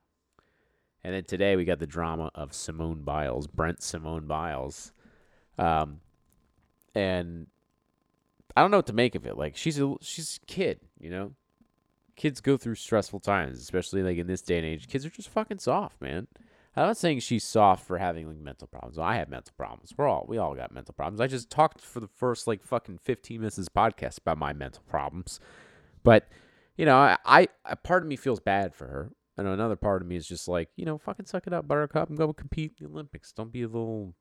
And 1.04 1.14
then 1.14 1.24
today 1.24 1.56
we 1.56 1.66
got 1.66 1.80
the 1.80 1.88
drama 1.88 2.32
of 2.36 2.54
Simone 2.54 3.02
Biles, 3.02 3.48
Brent 3.48 3.82
Simone 3.82 4.28
Biles. 4.28 4.94
Um, 5.58 6.00
and 6.94 7.48
I 8.56 8.62
don't 8.62 8.72
know 8.72 8.78
what 8.78 8.88
to 8.88 8.94
make 8.94 9.16
of 9.16 9.26
it. 9.26 9.38
Like 9.38 9.58
she's 9.58 9.80
a 9.80 9.96
she's 10.02 10.40
a 10.42 10.46
kid, 10.46 10.80
you 11.00 11.10
know? 11.10 11.34
Kids 12.22 12.40
go 12.40 12.56
through 12.56 12.76
stressful 12.76 13.20
times, 13.20 13.58
especially 13.60 14.04
like 14.04 14.16
in 14.16 14.28
this 14.28 14.44
day 14.44 14.60
and 14.60 14.66
age. 14.68 14.88
Kids 14.88 15.04
are 15.04 15.10
just 15.10 15.28
fucking 15.28 15.58
soft, 15.58 16.00
man. 16.00 16.28
I'm 16.76 16.86
not 16.86 16.98
saying 16.98 17.22
she's 17.22 17.44
soft 17.44 17.84
for 17.84 17.98
having 17.98 18.28
like 18.28 18.38
mental 18.38 18.68
problems. 18.68 19.00
I 19.00 19.16
have 19.16 19.28
mental 19.28 19.56
problems. 19.58 19.92
We're 19.98 20.08
all 20.08 20.28
we 20.30 20.38
all 20.38 20.54
got 20.54 20.72
mental 20.72 20.94
problems. 20.94 21.20
I 21.20 21.26
just 21.26 21.50
talked 21.50 21.82
for 21.82 22.00
the 22.00 22.08
first 22.08 22.46
like 22.46 22.64
fucking 22.64 23.00
15 23.00 23.40
minutes 23.40 23.58
of 23.58 23.64
this 23.64 23.70
podcast 23.70 24.20
about 24.20 24.38
my 24.38 24.54
mental 24.54 24.84
problems. 24.88 25.40
But 26.04 26.28
you 26.78 26.86
know, 26.86 26.96
I, 26.96 27.18
I 27.26 27.48
a 27.66 27.76
part 27.76 28.04
of 28.04 28.08
me 28.08 28.18
feels 28.18 28.40
bad 28.40 28.76
for 28.76 28.86
her, 28.86 29.12
and 29.36 29.48
another 29.48 29.76
part 29.76 30.04
of 30.04 30.08
me 30.08 30.16
is 30.16 30.28
just 30.28 30.48
like, 30.48 30.70
you 30.76 30.86
know, 30.86 31.00
fucking 31.00 31.26
suck 31.26 31.48
it 31.48 31.54
up, 31.54 31.68
Buttercup, 31.68 32.10
and 32.10 32.20
go 32.20 32.32
compete 32.34 32.74
in 32.80 32.86
the 32.86 32.92
Olympics. 32.92 33.32
Don't 33.32 33.52
be 33.52 33.64
a 33.64 33.68
little, 33.68 34.14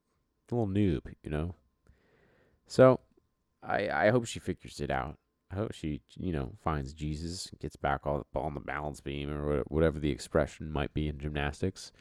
little 0.49 0.65
noob, 0.65 1.01
you 1.21 1.29
know. 1.29 1.53
So, 2.65 2.99
I 3.61 4.07
I 4.07 4.09
hope 4.09 4.25
she 4.25 4.39
figures 4.39 4.79
it 4.79 4.89
out. 4.89 5.19
I 5.51 5.55
hope 5.55 5.73
she, 5.73 6.01
you 6.17 6.31
know, 6.31 6.53
finds 6.63 6.93
Jesus, 6.93 7.51
gets 7.59 7.75
back 7.75 8.07
on, 8.07 8.23
the 8.33 8.59
balance 8.59 9.01
beam 9.01 9.29
or 9.29 9.63
whatever 9.67 9.99
the 9.99 10.11
expression 10.11 10.71
might 10.71 10.93
be 10.93 11.07
in 11.07 11.19
gymnastics. 11.19 11.91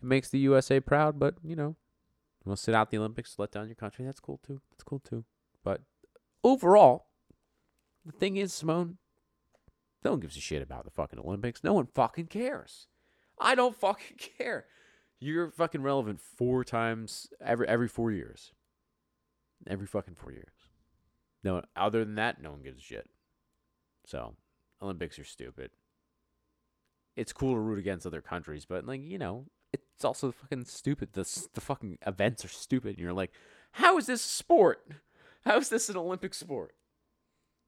It 0.00 0.06
makes 0.06 0.28
the 0.28 0.38
USA 0.40 0.80
proud, 0.80 1.18
but 1.18 1.34
you 1.42 1.56
know, 1.56 1.76
want 2.44 2.58
sit 2.58 2.74
out 2.74 2.90
the 2.90 2.98
Olympics, 2.98 3.38
let 3.38 3.50
down 3.50 3.66
your 3.66 3.74
country. 3.74 4.04
That's 4.04 4.20
cool 4.20 4.40
too. 4.46 4.60
That's 4.70 4.84
cool 4.84 5.00
too. 5.00 5.24
But 5.64 5.80
overall, 6.42 7.06
the 8.04 8.12
thing 8.12 8.36
is, 8.36 8.52
Simone, 8.52 8.98
no 10.04 10.12
one 10.12 10.20
gives 10.20 10.36
a 10.36 10.40
shit 10.40 10.62
about 10.62 10.84
the 10.84 10.90
fucking 10.90 11.18
Olympics. 11.18 11.64
No 11.64 11.72
one 11.72 11.86
fucking 11.86 12.26
cares. 12.26 12.86
I 13.40 13.54
don't 13.54 13.74
fucking 13.74 14.18
care. 14.38 14.66
You're 15.18 15.50
fucking 15.50 15.82
relevant 15.82 16.20
four 16.20 16.64
times 16.64 17.28
every 17.44 17.66
every 17.66 17.88
four 17.88 18.12
years. 18.12 18.52
Every 19.66 19.86
fucking 19.86 20.14
four 20.14 20.32
years. 20.32 20.53
No, 21.44 21.62
other 21.76 22.04
than 22.04 22.14
that, 22.14 22.42
no 22.42 22.50
one 22.50 22.62
gives 22.62 22.78
a 22.78 22.82
shit. 22.82 23.08
So, 24.06 24.34
Olympics 24.82 25.18
are 25.18 25.24
stupid. 25.24 25.70
It's 27.16 27.32
cool 27.32 27.52
to 27.54 27.60
root 27.60 27.78
against 27.78 28.06
other 28.06 28.22
countries, 28.22 28.64
but 28.64 28.86
like 28.86 29.02
you 29.02 29.18
know, 29.18 29.44
it's 29.72 30.04
also 30.04 30.32
fucking 30.32 30.64
stupid. 30.64 31.12
The 31.12 31.46
the 31.54 31.60
fucking 31.60 31.98
events 32.06 32.44
are 32.44 32.48
stupid. 32.48 32.90
And 32.90 32.98
you're 32.98 33.12
like, 33.12 33.30
how 33.72 33.98
is 33.98 34.06
this 34.06 34.22
sport? 34.22 34.84
How 35.44 35.58
is 35.58 35.68
this 35.68 35.88
an 35.88 35.96
Olympic 35.96 36.34
sport? 36.34 36.74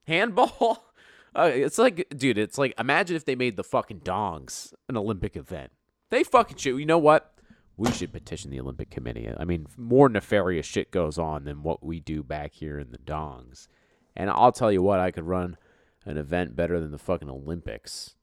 Handball? 0.05 0.83
Uh, 1.35 1.51
it's 1.53 1.77
like, 1.77 2.07
dude, 2.15 2.37
it's 2.37 2.57
like 2.57 2.73
imagine 2.79 3.15
if 3.15 3.25
they 3.25 3.35
made 3.35 3.57
the 3.57 3.63
fucking 3.63 3.99
dongs 3.99 4.73
an 4.89 4.97
Olympic 4.97 5.35
event. 5.35 5.71
They 6.09 6.23
fucking 6.23 6.57
should. 6.57 6.79
You 6.79 6.85
know 6.85 6.97
what? 6.97 7.36
We 7.77 7.91
should 7.91 8.11
petition 8.11 8.49
the 8.49 8.59
Olympic 8.59 8.89
Committee. 8.89 9.29
I 9.37 9.45
mean, 9.45 9.67
more 9.77 10.09
nefarious 10.09 10.65
shit 10.65 10.89
goes 10.89 11.19
on 11.19 11.43
than 11.43 11.61
what 11.61 11.85
we 11.85 11.99
do 11.99 12.23
back 12.23 12.53
here 12.53 12.79
in 12.79 12.91
the 12.91 12.97
dongs. 12.97 13.67
And 14.15 14.31
I'll 14.31 14.51
tell 14.51 14.71
you 14.71 14.81
what, 14.81 14.99
I 14.99 15.11
could 15.11 15.25
run 15.25 15.57
an 16.03 16.17
event 16.17 16.55
better 16.55 16.79
than 16.79 16.89
the 16.89 16.97
fucking 16.97 17.29
Olympics. 17.29 18.15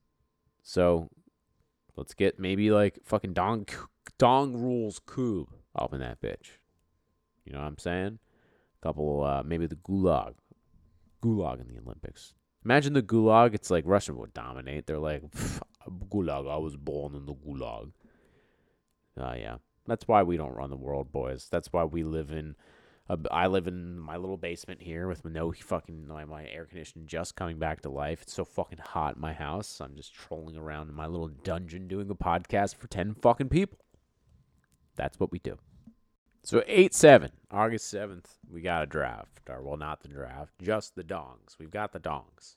So 0.62 1.08
let's 1.94 2.14
get 2.14 2.40
maybe 2.40 2.72
like 2.72 2.98
fucking 3.04 3.32
dong 3.32 3.66
dong 4.18 4.54
rules 4.56 4.98
cube 4.98 5.50
up 5.76 5.92
in 5.92 6.00
that 6.00 6.20
bitch. 6.20 6.58
You 7.44 7.52
know 7.52 7.60
what 7.60 7.68
I'm 7.68 7.78
saying? 7.78 8.18
Couple, 8.82 9.22
uh, 9.22 9.42
maybe 9.44 9.66
the 9.66 9.76
gulag, 9.76 10.34
gulag 11.22 11.60
in 11.60 11.68
the 11.68 11.80
Olympics. 11.80 12.34
Imagine 12.64 12.92
the 12.94 13.02
gulag. 13.02 13.54
It's 13.54 13.70
like 13.70 13.84
Russia 13.86 14.14
would 14.14 14.34
dominate. 14.34 14.86
They're 14.86 14.98
like, 14.98 15.22
gulag. 16.10 16.50
I 16.50 16.56
was 16.56 16.76
born 16.76 17.14
in 17.14 17.26
the 17.26 17.34
gulag. 17.34 17.92
Uh, 19.20 19.34
yeah. 19.38 19.56
That's 19.86 20.08
why 20.08 20.22
we 20.22 20.36
don't 20.36 20.54
run 20.54 20.70
the 20.70 20.76
world, 20.76 21.12
boys. 21.12 21.48
That's 21.50 21.72
why 21.72 21.84
we 21.84 22.04
live 22.04 22.30
in. 22.30 22.56
Uh, 23.08 23.18
I 23.30 23.48
live 23.48 23.66
in 23.68 23.98
my 23.98 24.16
little 24.16 24.38
basement 24.38 24.80
here 24.80 25.08
with 25.08 25.26
no 25.26 25.52
fucking 25.52 26.06
my, 26.08 26.24
my 26.24 26.46
air 26.46 26.64
conditioning 26.64 27.06
just 27.06 27.36
coming 27.36 27.58
back 27.58 27.82
to 27.82 27.90
life. 27.90 28.22
It's 28.22 28.32
so 28.32 28.46
fucking 28.46 28.78
hot 28.78 29.16
in 29.16 29.20
my 29.20 29.34
house. 29.34 29.80
I'm 29.80 29.94
just 29.94 30.14
trolling 30.14 30.56
around 30.56 30.88
in 30.88 30.94
my 30.94 31.06
little 31.06 31.28
dungeon 31.28 31.86
doing 31.86 32.08
a 32.10 32.14
podcast 32.14 32.76
for 32.76 32.86
ten 32.86 33.14
fucking 33.14 33.50
people. 33.50 33.78
That's 34.96 35.20
what 35.20 35.30
we 35.30 35.38
do. 35.38 35.58
So 36.44 36.62
eight 36.66 36.94
seven, 36.94 37.32
August 37.50 37.88
seventh, 37.88 38.38
we 38.50 38.62
got 38.62 38.82
a 38.82 38.86
draft. 38.86 39.50
Or 39.50 39.62
well, 39.62 39.76
not 39.76 40.00
the 40.00 40.08
draft, 40.08 40.54
just 40.62 40.94
the 40.94 41.04
dongs. 41.04 41.58
We've 41.58 41.70
got 41.70 41.92
the 41.92 42.00
dongs. 42.00 42.56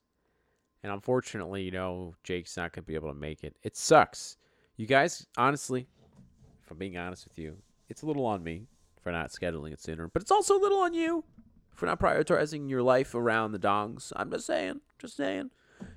And 0.84 0.94
unfortunately, 0.94 1.64
you 1.64 1.72
know, 1.72 2.14
Jake's 2.24 2.56
not 2.56 2.72
gonna 2.72 2.84
be 2.84 2.96
able 2.96 3.10
to 3.10 3.20
make 3.20 3.44
it. 3.44 3.58
It 3.64 3.76
sucks. 3.76 4.38
You 4.78 4.86
guys, 4.86 5.26
honestly, 5.38 5.88
if 6.68 6.72
I'm 6.72 6.78
being 6.78 6.98
honest 6.98 7.26
with 7.26 7.40
you, 7.40 7.56
it's 7.88 8.02
a 8.02 8.06
little 8.06 8.26
on 8.26 8.44
me 8.44 8.68
for 9.02 9.14
not 9.14 9.30
scheduling 9.30 9.72
it 9.72 9.82
sooner, 9.82 10.10
but 10.10 10.22
it's 10.22 10.32
also 10.32 10.58
a 10.58 10.60
little 10.60 10.80
on 10.80 10.94
you 10.94 11.24
for 11.74 11.86
not 11.86 11.98
prioritizing 11.98 12.70
your 12.70 12.84
life 12.84 13.16
around 13.16 13.54
the 13.54 13.60
dongs. 13.60 14.12
I'm 14.18 14.30
just 14.30 14.46
saying, 14.46 14.82
just 15.00 15.16
saying. 15.16 15.52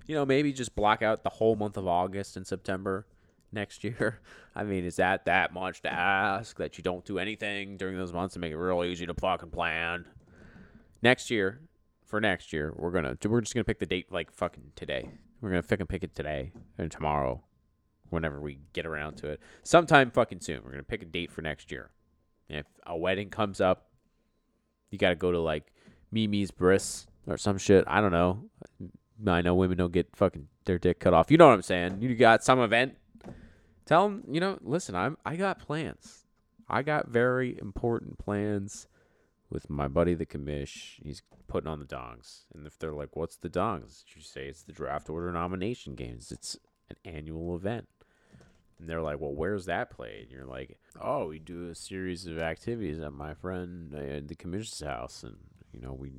You 0.07 0.15
know, 0.15 0.25
maybe 0.25 0.53
just 0.53 0.77
block 0.77 1.03
out 1.03 1.25
the 1.25 1.31
whole 1.31 1.57
month 1.57 1.77
of 1.77 1.89
August 1.89 2.37
and 2.37 2.47
September 2.47 3.05
next 3.51 3.83
year. 3.85 4.21
I 4.55 4.63
mean, 4.63 4.85
is 4.85 4.95
that 4.97 5.25
that 5.25 5.53
much 5.53 5.83
to 5.83 5.93
ask 5.93 6.57
that 6.59 6.79
you 6.79 6.85
don't 6.85 7.05
do 7.05 7.19
anything 7.19 7.77
during 7.77 7.97
those 7.97 8.13
months 8.13 8.35
to 8.35 8.39
make 8.41 8.53
it 8.53 8.57
real 8.57 8.85
easy 8.85 9.07
to 9.07 9.15
fucking 9.15 9.51
plan? 9.51 10.05
Next 11.03 11.33
year, 11.33 11.63
for 12.07 12.21
next 12.21 12.53
year, 12.53 12.73
we're 12.77 12.93
gonna 12.93 13.17
we're 13.27 13.41
just 13.41 13.55
gonna 13.55 13.65
pick 13.65 13.81
the 13.81 13.87
date 13.87 14.13
like 14.13 14.31
fucking 14.31 14.71
today. 14.77 15.11
We're 15.41 15.51
gonna 15.51 15.63
fucking 15.63 15.87
pick 15.87 16.05
it 16.05 16.15
today 16.15 16.53
and 16.79 16.93
tomorrow, 16.93 17.43
whenever 18.11 18.41
we 18.41 18.59
get 18.73 18.87
around 18.87 19.17
to 19.17 19.29
it. 19.29 19.41
Sometime 19.63 20.11
fucking 20.11 20.41
soon. 20.41 20.61
We're 20.65 20.73
gonna 20.73 20.83
pick 20.83 21.03
a 21.03 21.07
date 21.07 21.33
for 21.33 21.43
next 21.43 21.73
year. 21.73 21.91
If 22.49 22.67
a 22.87 22.97
wedding 22.97 23.31
comes 23.31 23.61
up, 23.61 23.87
you 24.91 24.99
gotta 24.99 25.17
go 25.17 25.33
to 25.33 25.41
like 25.41 25.73
Mimi's 26.13 26.51
bris 26.51 27.07
or 27.27 27.37
some 27.37 27.59
shit. 27.59 27.85
I 27.87 28.01
don't 28.01 28.13
know. 28.13 28.45
I 29.27 29.43
know 29.43 29.55
women 29.55 29.77
don't 29.77 29.93
get 29.93 30.17
fucking 30.17 30.49
their 30.65 30.79
dick 30.79 31.01
cut 31.01 31.15
off. 31.15 31.31
You 31.31 31.37
know 31.37 31.49
what 31.49 31.55
I'm 31.55 31.63
saying? 31.63 31.99
You 32.01 32.15
got 32.15 32.43
some 32.43 32.61
event 32.61 32.95
Tell 33.91 34.05
them, 34.05 34.23
you 34.31 34.39
know, 34.39 34.57
listen, 34.63 34.95
I'm 34.95 35.19
I 35.27 35.35
got 35.35 35.59
plans. 35.59 36.25
I 36.69 36.83
got 36.83 37.09
very 37.09 37.59
important 37.61 38.19
plans 38.19 38.87
with 39.51 39.69
my 39.69 39.89
buddy 39.89 40.15
the 40.15 40.25
commish. 40.25 41.03
He's 41.03 41.23
putting 41.49 41.69
on 41.69 41.81
the 41.81 41.85
dongs. 41.85 42.45
And 42.55 42.69
if 42.69 42.79
they're 42.79 42.93
like, 42.93 43.17
What's 43.17 43.37
the 43.37 43.51
dongs? 43.51 44.05
You 44.15 44.23
say 44.23 44.47
it's 44.47 44.63
the 44.63 44.73
draft 44.73 45.11
order 45.11 45.33
nomination 45.33 45.97
games. 45.97 46.31
It's 46.31 46.57
an 46.89 46.99
annual 47.05 47.57
event. 47.57 47.89
And 48.81 48.89
they're 48.89 49.03
like, 49.03 49.21
Well, 49.21 49.35
where's 49.35 49.67
that 49.67 49.91
played? 49.91 50.23
And 50.23 50.31
you're 50.31 50.47
like, 50.47 50.79
Oh, 51.01 51.29
we 51.29 51.39
do 51.39 51.69
a 51.69 51.75
series 51.75 52.27
of 52.27 52.39
activities 52.39 52.99
at 52.99 53.13
my 53.13 53.35
friend 53.35 53.95
uh, 53.95 54.21
the 54.27 54.35
commission's 54.35 54.81
house 54.81 55.23
and 55.23 55.37
you 55.73 55.81
know, 55.81 55.93
we 55.93 56.11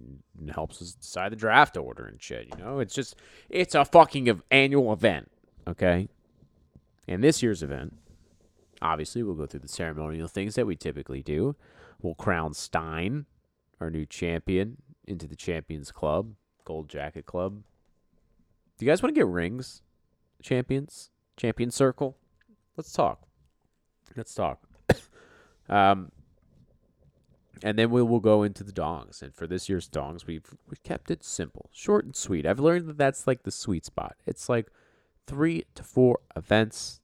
helps 0.53 0.81
us 0.81 0.93
decide 0.93 1.33
the 1.33 1.35
draft 1.35 1.75
order 1.75 2.05
and 2.05 2.21
shit. 2.21 2.47
You 2.49 2.63
know, 2.63 2.79
it's 2.79 2.93
just 2.93 3.15
it's 3.49 3.75
a 3.75 3.83
fucking 3.83 4.41
annual 4.49 4.93
event. 4.93 5.29
Okay, 5.67 6.07
and 7.05 7.21
this 7.21 7.43
year's 7.43 7.61
event, 7.61 7.97
obviously, 8.81 9.23
we'll 9.23 9.35
go 9.35 9.45
through 9.45 9.59
the 9.59 9.67
ceremonial 9.67 10.29
things 10.29 10.55
that 10.55 10.65
we 10.65 10.77
typically 10.77 11.21
do. 11.21 11.57
We'll 12.01 12.15
crown 12.15 12.53
Stein, 12.53 13.25
our 13.81 13.89
new 13.89 14.05
champion, 14.05 14.77
into 15.05 15.27
the 15.27 15.35
Champions 15.35 15.91
Club, 15.91 16.33
Gold 16.63 16.87
Jacket 16.87 17.25
Club. 17.25 17.61
Do 18.77 18.85
you 18.85 18.89
guys 18.89 19.03
want 19.03 19.13
to 19.13 19.19
get 19.19 19.27
rings, 19.27 19.81
champions? 20.41 21.11
champion 21.41 21.71
circle. 21.71 22.17
Let's 22.81 22.93
talk. 22.93 23.27
Let's 24.15 24.33
talk. 24.33 24.63
um, 25.69 26.11
and 27.61 27.77
then 27.77 27.91
we 27.91 28.01
will 28.01 28.19
go 28.19 28.41
into 28.41 28.63
the 28.63 28.71
dongs. 28.71 29.21
And 29.21 29.35
for 29.35 29.45
this 29.45 29.69
year's 29.69 29.87
dongs, 29.87 30.25
we've 30.25 30.47
we 30.67 30.77
kept 30.83 31.11
it 31.11 31.23
simple, 31.23 31.69
short 31.71 32.05
and 32.05 32.15
sweet. 32.15 32.47
I've 32.47 32.59
learned 32.59 32.87
that 32.87 32.97
that's 32.97 33.27
like 33.27 33.43
the 33.43 33.51
sweet 33.51 33.85
spot. 33.85 34.15
It's 34.25 34.49
like 34.49 34.71
three 35.27 35.65
to 35.75 35.83
four 35.83 36.21
events, 36.35 37.01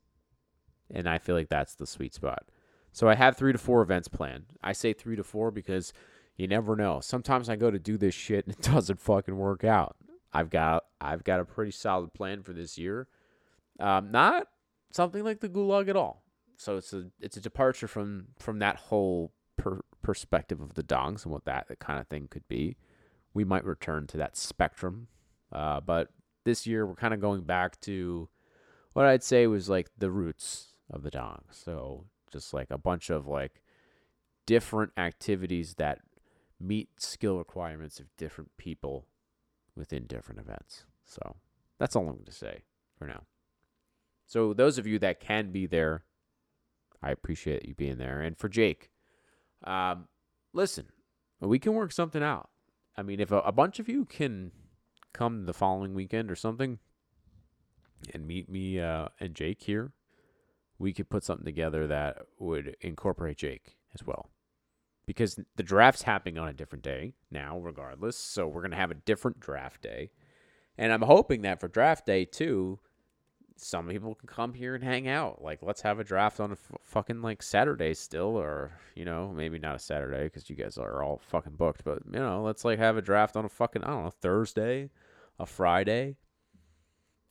and 0.90 1.08
I 1.08 1.20
feel 1.20 1.36
like 1.36 1.50
that's 1.50 1.76
the 1.76 1.86
sweet 1.86 2.16
spot. 2.16 2.46
So 2.92 3.08
I 3.08 3.14
have 3.14 3.38
three 3.38 3.52
to 3.52 3.60
four 3.60 3.84
events 3.84 4.08
planned. 4.08 4.46
I 4.64 4.74
say 4.74 4.94
three 4.94 5.16
to 5.16 5.24
four 5.24 5.52
because 5.52 5.94
you 6.38 6.48
never 6.48 6.76
know. 6.76 7.02
Sometimes 7.02 7.50
I 7.50 7.56
go 7.56 7.70
to 7.70 7.78
do 7.78 7.98
this 7.98 8.16
shit 8.16 8.48
and 8.48 8.56
it 8.60 8.64
doesn't 8.64 9.00
fucking 9.00 9.38
work 9.38 9.64
out. 9.64 9.96
I've 10.34 10.50
got 10.50 10.86
I've 11.00 11.24
got 11.24 11.40
a 11.40 11.46
pretty 11.46 11.70
solid 11.70 12.16
plan 12.16 12.42
for 12.42 12.54
this 12.54 12.80
year. 12.80 13.08
Um, 13.80 14.10
not 14.10 14.48
something 14.92 15.24
like 15.24 15.40
the 15.40 15.50
gulag 15.50 15.90
at 15.90 15.96
all. 15.96 16.24
So 16.58 16.78
it's 16.78 16.94
a 16.94 17.06
it's 17.20 17.38
a 17.38 17.42
departure 17.42 17.88
from 17.88 18.28
from 18.40 18.60
that 18.60 18.78
whole 18.78 19.32
per, 19.58 19.82
perspective 20.02 20.60
of 20.62 20.74
the 20.74 20.84
dongs 20.84 21.24
and 21.24 21.32
what 21.32 21.46
that 21.46 21.68
kind 21.80 22.00
of 22.00 22.08
thing 22.08 22.28
could 22.30 22.48
be. 22.48 22.78
We 23.34 23.44
might 23.44 23.66
return 23.66 24.08
to 24.08 24.18
that 24.18 24.36
spectrum, 24.36 25.08
uh, 25.52 25.82
but 25.82 26.10
this 26.46 26.66
year 26.66 26.86
we're 26.86 26.96
kind 26.96 27.14
of 27.14 27.22
going 27.22 27.44
back 27.44 27.80
to 27.82 28.30
what 28.94 29.06
I'd 29.06 29.24
say 29.24 29.46
was 29.46 29.70
like 29.70 29.90
the 29.98 30.10
roots 30.10 30.74
of 30.90 31.04
the 31.04 31.12
dong. 31.12 31.44
So 31.52 32.06
just 32.32 32.54
like 32.54 32.72
a 32.72 32.78
bunch 32.78 33.10
of 33.10 33.28
like 33.28 33.62
different 34.46 34.94
activities 34.98 35.76
that 35.76 36.00
meet 36.60 36.90
skill 37.00 37.38
requirements 37.38 38.00
of 38.00 38.08
different 38.18 38.50
people 38.58 39.06
within 39.76 40.08
different 40.08 40.40
events. 40.40 40.86
So 41.06 41.36
that's 41.78 41.96
all 41.96 42.08
I'm 42.08 42.14
going 42.14 42.26
to 42.26 42.32
say 42.32 42.64
for 42.98 43.06
now. 43.06 43.24
So 44.28 44.54
those 44.54 44.78
of 44.78 44.86
you 44.86 45.00
that 45.00 45.22
can 45.22 45.52
be 45.52 45.66
there, 45.66 46.04
I 47.02 47.12
appreciate 47.12 47.66
you 47.66 47.74
being 47.74 47.98
there. 47.98 48.22
And 48.22 48.38
for 48.38 48.50
Jake, 48.50 48.92
um, 49.64 50.08
listen, 50.54 50.88
we 51.40 51.60
can 51.60 51.74
work 51.74 51.94
something 51.94 52.22
out. 52.22 52.50
I 52.98 53.04
mean, 53.04 53.20
if 53.22 53.32
a, 53.32 53.40
a 53.40 53.52
bunch 53.52 53.80
of 53.80 53.88
you 53.88 54.04
can 54.06 54.52
come 55.14 55.46
the 55.46 55.54
following 55.54 55.94
weekend 55.94 56.30
or 56.30 56.36
something 56.36 56.80
and 58.14 58.28
meet 58.28 58.50
me 58.50 58.80
uh, 58.80 59.08
and 59.20 59.34
Jake 59.34 59.62
here, 59.62 59.94
we 60.78 60.94
could 60.94 61.10
put 61.10 61.24
something 61.24 61.46
together 61.46 61.88
that 61.88 62.18
would 62.38 62.76
incorporate 62.82 63.38
Jake 63.38 63.78
as 63.96 64.06
well. 64.06 64.30
Because 65.06 65.40
the 65.56 65.64
draft's 65.64 66.04
happening 66.04 66.38
on 66.38 66.50
a 66.50 66.54
different 66.54 66.84
day 66.84 67.14
now, 67.32 67.58
regardless. 67.58 68.18
So 68.18 68.46
we're 68.46 68.62
going 68.62 68.72
to 68.72 68.78
have 68.78 68.92
a 68.92 68.96
different 68.96 69.40
draft 69.40 69.82
day. 69.82 70.12
And 70.78 70.92
I'm 70.92 71.04
hoping 71.04 71.44
that 71.44 71.62
for 71.62 71.70
draft 71.70 72.06
day, 72.06 72.26
too, 72.26 72.80
some 73.60 73.88
people 73.88 74.16
can 74.16 74.28
come 74.28 74.54
here 74.54 74.76
and 74.76 74.84
hang 74.84 75.08
out. 75.08 75.42
Like, 75.42 75.60
let's 75.62 75.82
have 75.82 76.00
a 76.00 76.04
draft 76.04 76.40
on 76.40 76.52
a 76.52 76.54
f- 76.54 76.80
fucking 76.84 77.22
like 77.22 77.42
Saturday 77.42 77.94
still, 77.94 78.38
or 78.38 78.72
you 78.96 79.06
know, 79.06 79.32
maybe 79.36 79.60
not 79.60 79.76
a 79.76 79.80
Saturday 79.80 80.26
because 80.26 80.50
you 80.50 80.56
guys 80.56 80.78
are 80.78 81.04
all 81.04 81.22
fucking 81.24 81.54
booked. 81.54 81.84
But 81.84 82.00
you 82.12 82.20
know, 82.20 82.44
let's 82.44 82.66
like 82.66 82.80
have 82.80 82.98
a 82.98 83.02
draft 83.02 83.36
on 83.36 83.46
a 83.46 83.50
fucking 83.50 83.84
I 83.84 83.88
don't 83.88 84.04
know 84.06 84.10
Thursday, 84.10 84.90
a 85.40 85.46
Friday, 85.46 86.18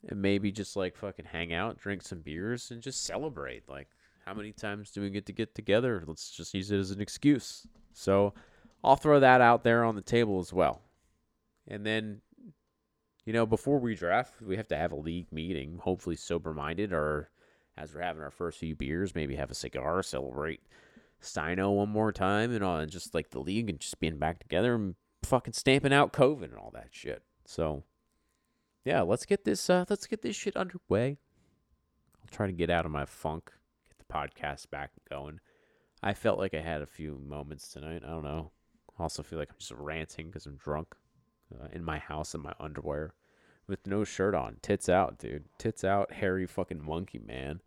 and 0.09 0.21
maybe 0.21 0.53
just 0.53 0.77
like 0.77 0.97
fucking 0.97 1.27
hang 1.27 1.53
out, 1.53 1.79
drink 1.79 2.03
some 2.03 2.21
beers, 2.21 2.71
and 2.71 2.83
just 2.83 3.05
celebrate. 3.05 3.69
Like, 3.69 3.89
how 4.25 4.35
many 4.35 4.53
times 4.53 4.91
do 4.91 5.01
we 5.01 5.11
get 5.11 5.27
to 5.27 5.33
get 5.33 5.55
together? 5.55 6.03
Let's 6.07 6.31
just 6.31 6.55
use 6.55 6.71
it 6.71 6.79
as 6.79 6.91
an 6.91 7.01
excuse. 7.01 7.67
So, 7.93 8.35
I'll 8.83 8.97
throw 8.97 9.21
that 9.21 9.41
out 9.41 9.65
there 9.65 9.85
on 9.85 9.97
the 9.97 10.03
table 10.03 10.39
as 10.39 10.53
well. 10.53 10.83
And 11.69 11.85
then 11.85 12.21
you 13.27 13.33
know, 13.33 13.45
before 13.45 13.79
we 13.81 13.97
draft, 13.97 14.41
we 14.41 14.57
have 14.57 14.69
to 14.69 14.77
have 14.77 14.93
a 14.93 14.97
league 14.97 15.31
meeting, 15.33 15.81
hopefully 15.83 16.15
sober 16.15 16.55
minded, 16.55 16.93
or 16.93 17.29
as 17.77 17.93
we're 17.93 18.01
having 18.01 18.23
our 18.23 18.31
first 18.31 18.59
few 18.59 18.77
beers, 18.77 19.17
maybe 19.17 19.35
have 19.35 19.51
a 19.51 19.55
cigar, 19.55 20.03
celebrate 20.03 20.61
Sino 21.21 21.73
one 21.73 21.89
more 21.89 22.12
time, 22.12 22.55
and 22.55 22.62
all, 22.62 22.79
and 22.79 22.91
just 22.91 23.15
like 23.15 23.31
the 23.31 23.41
league 23.41 23.69
and 23.69 23.81
just 23.81 23.99
being 23.99 24.19
back 24.19 24.39
together 24.39 24.77
and 24.77 24.95
fucking 25.25 25.55
stamping 25.55 25.93
out 25.93 26.12
COVID 26.12 26.45
and 26.45 26.57
all 26.57 26.71
that 26.73 26.91
shit. 26.93 27.23
So, 27.45 27.83
yeah, 28.85 29.03
let's 29.03 29.27
get 29.27 29.45
this, 29.45 29.69
uh, 29.69 29.85
let's 29.91 30.07
get 30.07 30.23
this 30.23 30.37
shit 30.37 30.57
underway. 30.57 31.19
I'll 32.23 32.31
try 32.31 32.47
to 32.47 32.53
get 32.53 32.71
out 32.71 32.87
of 32.87 32.93
my 32.93 33.07
funk, 33.07 33.51
get 33.89 33.99
the 33.99 34.12
podcast 34.12 34.71
back 34.71 34.93
going. 35.11 35.41
I 36.01 36.15
felt 36.15 36.39
like 36.39 36.55
I 36.55 36.61
had 36.61 36.81
a 36.81 36.87
few 36.87 37.19
moments 37.27 37.69
tonight. 37.73 38.03
I 38.07 38.11
don't 38.11 38.23
know. 38.23 38.53
I 38.97 39.03
also 39.03 39.25
feel 39.25 39.41
like 39.41 39.51
I'm 39.51 39.59
just 39.59 39.73
ranting 39.73 40.27
because 40.27 40.47
I'm 40.47 40.57
drunk 40.57 40.95
uh, 41.55 41.69
in 41.73 41.85
my 41.85 41.99
house 41.99 42.35
in 42.35 42.43
my 42.43 42.55
underwear 42.59 43.15
with 43.67 43.87
no 43.87 44.05
shirt 44.05 44.35
on. 44.35 44.57
Tits 44.63 44.89
out, 44.89 45.19
dude. 45.19 45.45
Tits 45.59 45.85
out, 45.85 46.13
hairy 46.13 46.47
fucking 46.47 46.85
monkey, 46.85 47.19
man. 47.19 47.61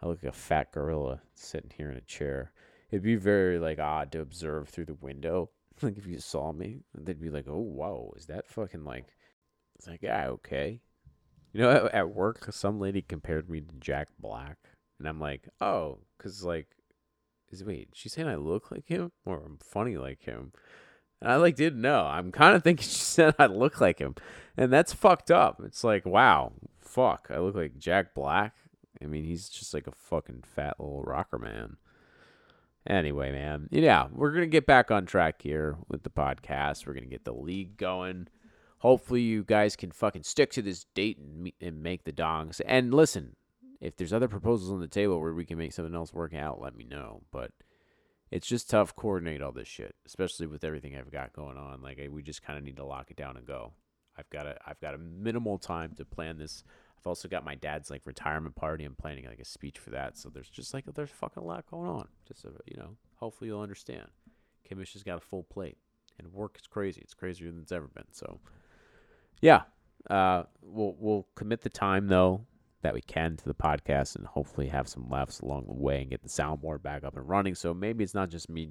I 0.00 0.06
look 0.06 0.22
like 0.22 0.32
a 0.32 0.36
fat 0.36 0.72
gorilla 0.72 1.22
sitting 1.34 1.72
here 1.76 1.90
in 1.90 1.96
a 1.96 2.02
chair. 2.02 2.52
It'd 2.90 3.02
be 3.02 3.16
very 3.16 3.58
like 3.58 3.78
odd 3.78 4.12
to 4.12 4.20
observe 4.20 4.68
through 4.68 4.86
the 4.86 4.94
window. 4.94 5.50
Like 5.82 5.98
if 5.98 6.06
you 6.06 6.20
saw 6.20 6.52
me, 6.52 6.82
they'd 6.96 7.20
be 7.20 7.30
like, 7.30 7.48
"Oh, 7.48 7.58
whoa, 7.58 8.14
is 8.16 8.26
that 8.26 8.46
fucking 8.46 8.84
like?" 8.84 9.06
It's 9.74 9.88
like, 9.88 10.02
yeah, 10.02 10.28
okay. 10.28 10.80
You 11.52 11.62
know, 11.62 11.70
at, 11.70 11.94
at 11.94 12.14
work, 12.14 12.46
some 12.52 12.78
lady 12.78 13.02
compared 13.02 13.50
me 13.50 13.60
to 13.60 13.74
Jack 13.80 14.06
Black, 14.20 14.56
and 15.00 15.08
I'm 15.08 15.18
like, 15.18 15.48
oh, 15.60 15.98
because 16.16 16.44
like, 16.44 16.68
is 17.50 17.64
wait, 17.64 17.88
she's 17.92 18.12
saying 18.12 18.28
I 18.28 18.36
look 18.36 18.70
like 18.70 18.86
him 18.86 19.10
or 19.24 19.42
I'm 19.44 19.58
funny 19.58 19.96
like 19.96 20.22
him? 20.22 20.52
And 21.24 21.32
I 21.32 21.36
like 21.36 21.56
didn't 21.56 21.80
know. 21.80 22.04
I'm 22.04 22.30
kind 22.30 22.54
of 22.54 22.62
thinking 22.62 22.82
she 22.88 22.90
said 22.90 23.34
I 23.38 23.46
look 23.46 23.80
like 23.80 23.98
him, 23.98 24.14
and 24.56 24.72
that's 24.72 24.92
fucked 24.92 25.30
up. 25.30 25.60
It's 25.64 25.82
like, 25.82 26.04
wow, 26.04 26.52
fuck, 26.80 27.28
I 27.30 27.38
look 27.38 27.54
like 27.54 27.78
Jack 27.78 28.14
Black. 28.14 28.54
I 29.02 29.06
mean, 29.06 29.24
he's 29.24 29.48
just 29.48 29.74
like 29.74 29.86
a 29.86 29.92
fucking 29.92 30.44
fat 30.46 30.78
little 30.78 31.02
rocker 31.02 31.38
man. 31.38 31.78
Anyway, 32.86 33.32
man, 33.32 33.68
yeah, 33.70 34.08
we're 34.12 34.32
gonna 34.32 34.46
get 34.46 34.66
back 34.66 34.90
on 34.90 35.06
track 35.06 35.40
here 35.40 35.76
with 35.88 36.02
the 36.02 36.10
podcast. 36.10 36.86
We're 36.86 36.94
gonna 36.94 37.06
get 37.06 37.24
the 37.24 37.32
league 37.32 37.78
going. 37.78 38.28
Hopefully, 38.78 39.22
you 39.22 39.42
guys 39.44 39.76
can 39.76 39.90
fucking 39.90 40.24
stick 40.24 40.50
to 40.52 40.62
this 40.62 40.84
date 40.94 41.16
and, 41.16 41.50
and 41.62 41.82
make 41.82 42.04
the 42.04 42.12
dongs. 42.12 42.60
And 42.66 42.92
listen, 42.92 43.36
if 43.80 43.96
there's 43.96 44.12
other 44.12 44.28
proposals 44.28 44.70
on 44.70 44.80
the 44.80 44.88
table 44.88 45.18
where 45.18 45.32
we 45.32 45.46
can 45.46 45.56
make 45.56 45.72
something 45.72 45.94
else 45.94 46.12
work 46.12 46.34
out, 46.34 46.60
let 46.60 46.76
me 46.76 46.84
know. 46.84 47.22
But 47.30 47.52
it's 48.34 48.48
just 48.48 48.68
tough 48.68 48.96
coordinate 48.96 49.40
all 49.40 49.52
this 49.52 49.68
shit, 49.68 49.94
especially 50.04 50.48
with 50.48 50.64
everything 50.64 50.96
I've 50.96 51.12
got 51.12 51.32
going 51.32 51.56
on. 51.56 51.80
Like 51.80 52.00
I, 52.04 52.08
we 52.08 52.20
just 52.20 52.42
kind 52.42 52.58
of 52.58 52.64
need 52.64 52.78
to 52.78 52.84
lock 52.84 53.12
it 53.12 53.16
down 53.16 53.36
and 53.36 53.46
go. 53.46 53.74
I've 54.18 54.28
got 54.28 54.44
a 54.44 54.56
I've 54.66 54.80
got 54.80 54.92
a 54.92 54.98
minimal 54.98 55.56
time 55.56 55.92
to 55.98 56.04
plan 56.04 56.36
this. 56.36 56.64
I've 56.98 57.06
also 57.06 57.28
got 57.28 57.44
my 57.44 57.54
dad's 57.54 57.90
like 57.90 58.02
retirement 58.04 58.56
party. 58.56 58.84
I'm 58.84 58.96
planning 58.96 59.26
like 59.26 59.38
a 59.38 59.44
speech 59.44 59.78
for 59.78 59.90
that. 59.90 60.18
So 60.18 60.30
there's 60.30 60.50
just 60.50 60.74
like 60.74 60.84
there's 60.92 61.10
fucking 61.10 61.44
a 61.44 61.46
lot 61.46 61.70
going 61.70 61.88
on. 61.88 62.08
Just 62.26 62.42
so, 62.42 62.50
you 62.66 62.76
know, 62.76 62.96
hopefully 63.14 63.50
you'll 63.50 63.60
understand. 63.60 64.08
Commish 64.68 64.94
has 64.94 65.04
got 65.04 65.18
a 65.18 65.20
full 65.20 65.44
plate, 65.44 65.78
and 66.18 66.32
work 66.32 66.58
is 66.60 66.66
crazy. 66.66 67.02
It's 67.02 67.14
crazier 67.14 67.52
than 67.52 67.60
it's 67.62 67.70
ever 67.70 67.86
been. 67.86 68.10
So 68.10 68.40
yeah, 69.42 69.62
uh, 70.10 70.42
we'll 70.60 70.96
we'll 70.98 71.28
commit 71.36 71.60
the 71.60 71.70
time 71.70 72.08
though 72.08 72.46
that 72.84 72.94
we 72.94 73.00
can 73.00 73.34
to 73.34 73.44
the 73.46 73.54
podcast 73.54 74.14
and 74.14 74.26
hopefully 74.26 74.68
have 74.68 74.86
some 74.86 75.08
laughs 75.08 75.40
along 75.40 75.64
the 75.66 75.72
way 75.72 76.02
and 76.02 76.10
get 76.10 76.22
the 76.22 76.28
soundboard 76.28 76.82
back 76.82 77.02
up 77.02 77.16
and 77.16 77.26
running. 77.26 77.54
So 77.54 77.72
maybe 77.72 78.04
it's 78.04 78.12
not 78.12 78.28
just 78.28 78.50
me 78.50 78.68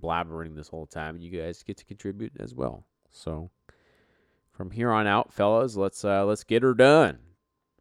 blabbering 0.00 0.54
this 0.54 0.68
whole 0.68 0.86
time 0.86 1.14
and 1.14 1.24
you 1.24 1.40
guys 1.40 1.62
get 1.62 1.78
to 1.78 1.84
contribute 1.86 2.34
as 2.38 2.54
well. 2.54 2.84
So 3.10 3.50
from 4.52 4.72
here 4.72 4.92
on 4.92 5.06
out, 5.06 5.32
fellas, 5.32 5.74
let's 5.74 6.04
uh 6.04 6.26
let's 6.26 6.44
get 6.44 6.62
her 6.62 6.74
done. 6.74 7.18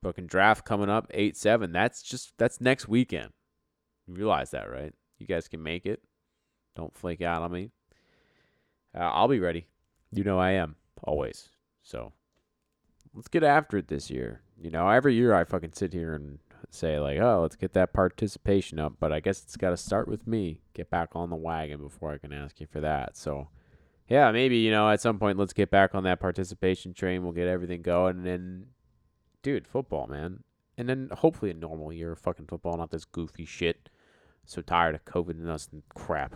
Fucking 0.01 0.27
draft 0.27 0.63
coming 0.63 0.89
up 0.89 1.07
eight 1.13 1.35
seven. 1.35 1.73
That's 1.73 2.01
just 2.01 2.31
that's 2.37 2.61
next 2.61 2.87
weekend. 2.87 3.31
You 4.07 4.13
realize 4.13 4.51
that, 4.51 4.71
right? 4.71 4.93
You 5.19 5.27
guys 5.27 5.49
can 5.49 5.61
make 5.61 5.85
it. 5.85 6.01
Don't 6.77 6.95
flake 6.97 7.21
out 7.21 7.41
on 7.41 7.51
me. 7.51 7.71
Uh, 8.97 8.99
I'll 8.99 9.27
be 9.27 9.41
ready. 9.41 9.67
You 10.13 10.23
know 10.23 10.39
I 10.39 10.51
am 10.51 10.77
always. 11.03 11.49
So 11.83 12.13
let's 13.13 13.27
get 13.27 13.43
after 13.43 13.75
it 13.75 13.89
this 13.89 14.09
year. 14.09 14.41
You 14.61 14.71
know, 14.71 14.89
every 14.89 15.13
year 15.13 15.33
I 15.33 15.43
fucking 15.43 15.73
sit 15.73 15.93
here 15.93 16.13
and 16.13 16.39
say 16.69 16.99
like, 16.99 17.19
"Oh, 17.19 17.41
let's 17.41 17.55
get 17.55 17.73
that 17.73 17.93
participation 17.93 18.79
up," 18.79 18.93
but 18.99 19.11
I 19.11 19.19
guess 19.19 19.43
it's 19.43 19.57
got 19.57 19.71
to 19.71 19.77
start 19.77 20.07
with 20.07 20.27
me. 20.27 20.61
Get 20.73 20.89
back 20.89 21.09
on 21.13 21.29
the 21.29 21.35
wagon 21.35 21.81
before 21.81 22.11
I 22.11 22.17
can 22.17 22.33
ask 22.33 22.59
you 22.59 22.67
for 22.67 22.81
that. 22.81 23.17
So, 23.17 23.49
yeah, 24.07 24.31
maybe 24.31 24.57
you 24.57 24.71
know 24.71 24.89
at 24.89 25.01
some 25.01 25.19
point 25.19 25.37
let's 25.37 25.53
get 25.53 25.71
back 25.71 25.93
on 25.93 26.03
that 26.03 26.19
participation 26.19 26.93
train. 26.93 27.23
We'll 27.23 27.33
get 27.33 27.47
everything 27.47 27.81
going, 27.81 28.17
and 28.17 28.25
then, 28.25 28.67
dude, 29.43 29.67
football, 29.67 30.07
man, 30.07 30.43
and 30.77 30.87
then 30.87 31.09
hopefully 31.11 31.51
a 31.51 31.55
normal 31.55 31.91
year 31.91 32.13
of 32.13 32.19
fucking 32.19 32.47
football, 32.47 32.77
not 32.77 32.91
this 32.91 33.05
goofy 33.05 33.45
shit. 33.45 33.89
So 34.45 34.61
tired 34.61 34.93
of 34.95 35.05
COVID 35.05 35.31
and 35.31 35.49
us 35.49 35.67
and 35.71 35.81
crap. 35.89 36.35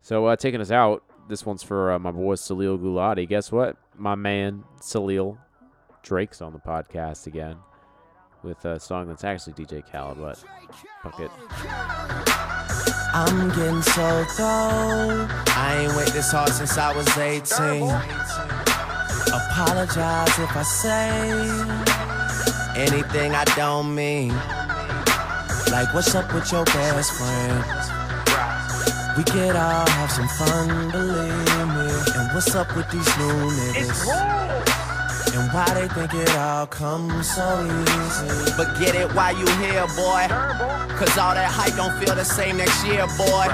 So 0.00 0.26
uh, 0.26 0.36
taking 0.36 0.60
us 0.60 0.70
out, 0.70 1.04
this 1.28 1.46
one's 1.46 1.62
for 1.62 1.92
uh, 1.92 1.98
my 1.98 2.10
boy 2.10 2.34
Salil 2.34 2.78
Gulati. 2.78 3.28
Guess 3.28 3.52
what? 3.52 3.76
My 3.96 4.14
man 4.14 4.64
Salil 4.80 5.38
Drake's 6.02 6.42
on 6.42 6.52
the 6.52 6.58
podcast 6.58 7.26
again 7.28 7.56
with 8.42 8.64
a 8.64 8.80
song 8.80 9.06
that's 9.06 9.22
actually 9.22 9.52
DJ 9.52 9.88
Khaled, 9.88 10.18
but 10.18 10.36
fuck 11.02 11.20
it. 11.20 11.30
I'm 13.14 13.50
getting 13.50 13.82
so 13.82 14.24
cold. 14.30 15.30
I 15.54 15.84
ain't 15.84 15.96
wait 15.96 16.08
this 16.08 16.32
hard 16.32 16.50
since 16.50 16.76
I 16.76 16.92
was 16.96 17.06
18. 17.16 17.82
Apologize 19.32 20.38
if 20.38 20.56
I 20.56 20.62
say 20.62 21.10
anything 22.76 23.34
I 23.34 23.44
don't 23.54 23.94
mean. 23.94 24.34
Like, 25.70 25.94
what's 25.94 26.14
up 26.16 26.34
with 26.34 26.50
your 26.50 26.64
best 26.64 27.12
friend? 27.12 27.64
We 29.16 29.22
could 29.24 29.54
all 29.54 29.86
have 29.86 30.10
some 30.10 30.28
fun, 30.28 30.90
believe 30.90 31.68
me. 31.68 31.92
And 32.16 32.34
what's 32.34 32.54
up 32.54 32.74
with 32.74 32.90
these 32.90 33.06
new 33.18 33.50
niggas? 33.52 34.81
And 35.34 35.50
why 35.50 35.64
they 35.72 35.88
think 35.88 36.12
it 36.12 36.36
all 36.36 36.66
comes 36.66 37.34
so 37.34 37.64
easy. 37.64 38.52
But 38.56 38.78
get 38.78 38.94
it 38.94 39.10
while 39.14 39.34
you 39.34 39.46
here, 39.56 39.86
boy. 39.96 40.28
Cause 40.98 41.16
all 41.16 41.32
that 41.34 41.50
hype 41.50 41.74
don't 41.74 41.98
feel 42.04 42.14
the 42.14 42.24
same 42.24 42.58
next 42.58 42.84
year, 42.84 43.06
boy. 43.16 43.46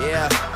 Yeah. 0.00 0.55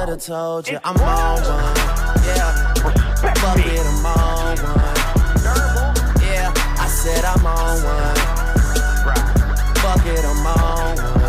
have 0.09 0.21
told 0.23 0.67
you 0.67 0.79
I'm 0.83 0.97
on 0.97 1.41
one. 1.43 1.75
Yeah, 2.25 2.73
fuck 3.21 3.57
it, 3.59 3.85
I'm 3.85 4.05
on 4.05 4.57
one. 4.57 4.95
Yeah, 6.23 6.53
I 6.77 6.87
said 6.87 7.23
I'm 7.25 7.45
on 7.45 7.83
one. 7.83 8.15
Fuck 9.77 10.05
it, 10.07 10.25
I'm 10.25 10.47
on 10.47 10.95
one. 10.95 11.21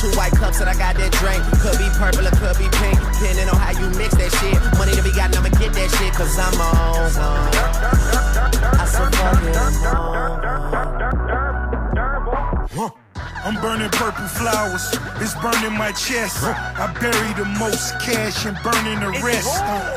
Two 0.00 0.10
white 0.16 0.32
cups 0.32 0.60
and 0.60 0.68
I 0.70 0.74
got 0.74 0.96
that 0.96 1.12
drink. 1.20 1.42
Could 1.60 1.78
be 1.78 1.88
purple 1.98 2.26
or 2.26 2.34
could 2.38 2.58
be 2.58 2.68
pink, 2.78 2.98
depending 3.12 3.48
on 3.48 3.56
how 3.56 3.70
you 3.78 3.90
mix 3.98 4.14
that 4.16 4.32
shit. 4.40 4.58
Money 4.78 4.92
to 4.96 5.02
be 5.02 5.12
got, 5.12 5.36
I'ma 5.36 5.50
get 5.58 5.72
that 5.74 5.90
shit, 5.98 6.12
cause 6.14 6.38
I'm 6.38 6.60
on 6.60 7.12
one. 7.18 7.54
I 8.78 8.84
said, 8.86 9.14
fuck 9.14 9.42
it, 9.42 9.56
I'm 9.56 9.86
on 9.86 10.32
one. 12.76 13.07
I'm 13.48 13.56
burning 13.62 13.88
purple 13.88 14.28
flowers, 14.28 14.92
it's 15.24 15.32
burning 15.40 15.72
my 15.72 15.88
chest. 15.96 16.44
I 16.44 16.92
bury 17.00 17.32
the 17.32 17.48
most 17.56 17.96
cash 17.96 18.44
and 18.44 18.52
burning 18.60 19.00
the 19.00 19.08
rest. 19.24 19.48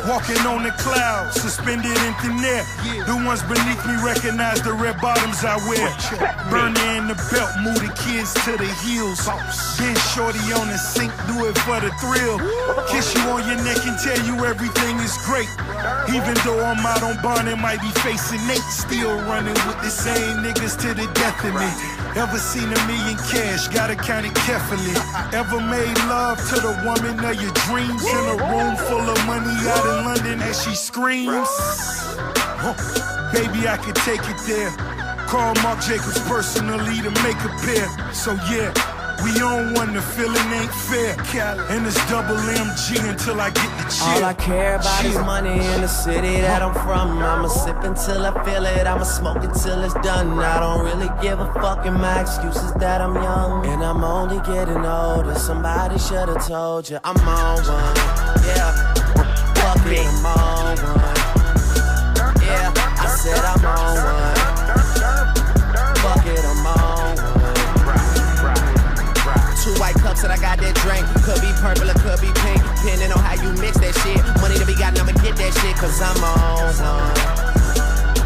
Walking 0.08 0.40
on 0.48 0.64
the 0.64 0.72
clouds, 0.80 1.36
suspended 1.36 1.92
in 1.92 2.14
thin 2.24 2.40
air. 2.48 2.64
The 3.04 3.12
ones 3.28 3.44
beneath 3.44 3.84
me 3.84 4.00
recognize 4.08 4.64
the 4.64 4.72
red 4.72 4.96
bottoms 5.04 5.44
I 5.44 5.60
wear. 5.68 5.84
Burning 6.48 6.80
in 6.96 7.12
the 7.12 7.20
belt, 7.28 7.52
move 7.60 7.76
the 7.76 7.92
kids 8.00 8.32
to 8.48 8.56
the 8.56 8.72
heels. 8.88 9.28
Been 9.76 10.00
shorty 10.16 10.40
on 10.56 10.72
the 10.72 10.80
sink, 10.80 11.12
do 11.28 11.44
it 11.44 11.58
for 11.68 11.84
the 11.84 11.92
thrill. 12.00 12.40
Kiss 12.88 13.12
you 13.20 13.36
on 13.36 13.44
your 13.52 13.60
neck 13.68 13.84
and 13.84 14.00
tell 14.00 14.20
you 14.32 14.48
everything 14.48 14.96
is 15.04 15.20
great. 15.28 15.52
Even 16.16 16.40
though 16.48 16.64
I'm 16.64 16.80
out 16.88 17.04
on 17.04 17.20
bond 17.20 17.52
and 17.52 17.60
might 17.60 17.84
be 17.84 17.92
facing 18.00 18.40
Nate, 18.48 18.64
still 18.72 19.12
running 19.28 19.60
with 19.68 19.80
the 19.84 19.92
same 19.92 20.40
niggas 20.40 20.80
to 20.88 20.96
the 20.96 21.12
death 21.20 21.44
of 21.44 21.52
me. 21.60 22.01
Ever 22.15 22.38
seen 22.38 22.65
a 22.65 22.88
million 22.88 23.17
cash, 23.32 23.69
gotta 23.69 23.95
count 23.95 24.26
it 24.26 24.36
carefully. 24.36 24.91
Ever 25.34 25.62
made 25.62 25.97
love 26.12 26.38
to 26.50 26.56
the 26.56 26.74
woman 26.84 27.24
of 27.24 27.41
your 27.41 27.52
dreams 27.67 28.04
in 28.04 28.26
a 28.28 28.38
room 28.52 28.76
full 28.76 29.00
of 29.00 29.26
money 29.26 29.56
out 29.69 29.86
in 29.86 30.06
London 30.06 30.41
as 30.41 30.62
she 30.62 30.76
screams? 30.76 31.47
Huh. 32.60 32.76
Baby, 33.32 33.65
I 33.67 33.78
could 33.78 33.95
take 33.95 34.19
it 34.28 34.38
there. 34.45 34.71
Call 35.28 35.56
Marc 35.63 35.80
Jacobs 35.80 36.19
personally 36.28 37.00
to 37.02 37.12
make 37.24 37.39
a 37.47 37.52
pair. 37.63 37.88
So 38.13 38.34
yeah, 38.52 38.74
we 39.23 39.41
on 39.41 39.73
one, 39.73 39.93
the 39.93 40.01
feeling 40.01 40.51
ain't 40.53 40.71
fair. 40.71 41.15
And 41.69 41.86
it's 41.88 41.95
double 42.10 42.36
MG 42.36 43.10
until 43.10 43.39
I 43.39 43.49
get 43.49 43.69
the 43.77 43.84
cheer. 43.89 44.15
All 44.15 44.23
I 44.25 44.34
care 44.34 44.75
about 44.75 45.05
is 45.05 45.15
money 45.15 45.53
in 45.73 45.81
the 45.81 45.88
city 45.88 46.41
that 46.41 46.62
I'm 46.62 46.73
from. 46.73 47.17
I'ma 47.19 47.47
sip 47.47 47.84
until 47.84 48.25
I 48.25 48.43
feel 48.43 48.65
it. 48.65 48.86
I'ma 48.88 49.03
smoke 49.03 49.43
it 49.43 49.53
till 49.53 49.84
it's 49.84 49.93
done. 49.95 50.39
I 50.39 50.60
don't 50.60 50.84
really 50.86 51.10
give 51.21 51.39
a 51.39 51.51
fuck, 51.53 51.86
and 51.86 51.97
my 51.97 52.21
excuse 52.21 52.57
is 52.57 52.73
that 52.73 53.01
I'm 53.01 53.15
young. 53.15 53.65
And 53.67 53.84
I'm 53.84 54.03
only 54.03 54.39
getting 54.45 54.86
older. 54.86 55.36
Somebody 55.36 55.97
should 55.99 56.27
have 56.29 56.47
told 56.47 56.89
you 56.89 56.99
I'm 57.03 57.17
on 57.27 57.57
one. 57.57 57.95
Yeah. 58.47 58.93
Fuck 59.55 59.86
it, 59.88 60.05
I'm 60.05 60.25
on 60.25 60.77
one. 60.77 61.17
Yeah, 62.41 62.73
I 62.75 63.15
said 63.17 63.43
I'm 63.43 63.65
on 63.65 64.36
one. 64.36 64.40
Cups 70.12 70.24
and 70.28 70.34
I 70.34 70.36
got 70.43 70.60
that 70.60 70.76
drink. 70.84 71.08
Could 71.24 71.39
be 71.39 71.47
purple 71.63 71.88
or 71.88 71.95
could 72.04 72.19
be 72.19 72.28
pink, 72.43 72.60
depending 72.84 73.15
on 73.15 73.24
how 73.24 73.39
you 73.39 73.47
mix 73.63 73.80
that 73.80 73.95
shit. 74.04 74.19
Money 74.43 74.60
to 74.60 74.67
be 74.67 74.76
got, 74.76 74.91
I'ma 75.00 75.15
get 75.24 75.39
that 75.39 75.56
shit, 75.56 75.71
cause 75.80 76.04
I'm 76.04 76.19
on 76.19 76.67
one. 76.84 77.15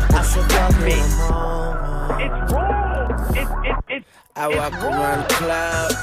I 0.10 0.26
said, 0.26 0.50
fuck 0.50 0.74
It's 0.82 1.14
I'm 1.14 1.30
on 1.30 1.78
one. 2.50 2.82
I 4.34 4.50
walk 4.50 4.74
around 4.82 5.30
the 5.30 5.34
club, 5.38 5.94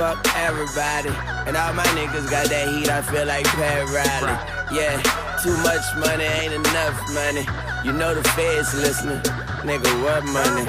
fuck 0.00 0.24
everybody. 0.40 1.12
And 1.44 1.52
all 1.52 1.76
my 1.76 1.84
niggas 1.92 2.24
got 2.32 2.48
that 2.48 2.72
heat, 2.72 2.88
I 2.88 3.04
feel 3.04 3.28
like 3.28 3.44
Pat 3.44 3.92
Riley. 3.92 4.32
Yeah, 4.72 4.96
too 5.44 5.52
much 5.60 5.84
money 6.00 6.24
ain't 6.24 6.56
enough 6.56 6.96
money. 7.12 7.44
You 7.84 7.92
know 7.92 8.16
the 8.16 8.24
feds 8.32 8.72
listening. 8.72 9.20
Nigga, 9.68 9.92
what 10.00 10.24
money? 10.32 10.64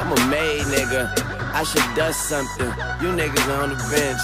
I'm 0.00 0.08
a 0.08 0.16
made 0.32 0.64
nigga. 0.72 1.31
I 1.54 1.64
should 1.64 1.84
dust 1.94 2.28
something. 2.28 2.68
You 3.00 3.12
niggas 3.12 3.48
on 3.60 3.70
the 3.70 3.80
bench, 3.92 4.22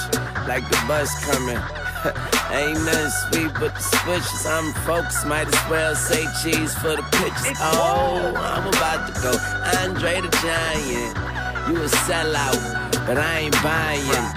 like 0.48 0.64
the 0.68 0.80
bus 0.88 1.12
coming. 1.24 1.60
Ain't 2.50 2.80
nothing 2.84 3.10
sweet 3.28 3.52
but 3.60 3.74
the 3.74 3.80
switches. 3.80 4.46
I'm 4.46 4.72
focused, 4.84 5.26
might 5.26 5.46
as 5.46 5.70
well 5.70 5.94
say 5.94 6.24
cheese 6.42 6.74
for 6.74 6.96
the 6.96 7.04
pictures. 7.20 7.58
Oh, 7.60 8.32
I'm 8.34 8.66
about 8.68 9.08
to 9.08 9.20
go. 9.20 9.32
Andre 9.82 10.20
the 10.22 10.30
Giant. 10.40 11.16
You 11.68 11.76
a 11.82 11.88
sellout, 12.08 12.56
but 13.06 13.18
I 13.18 13.40
ain't 13.40 13.62
buying. 13.62 14.28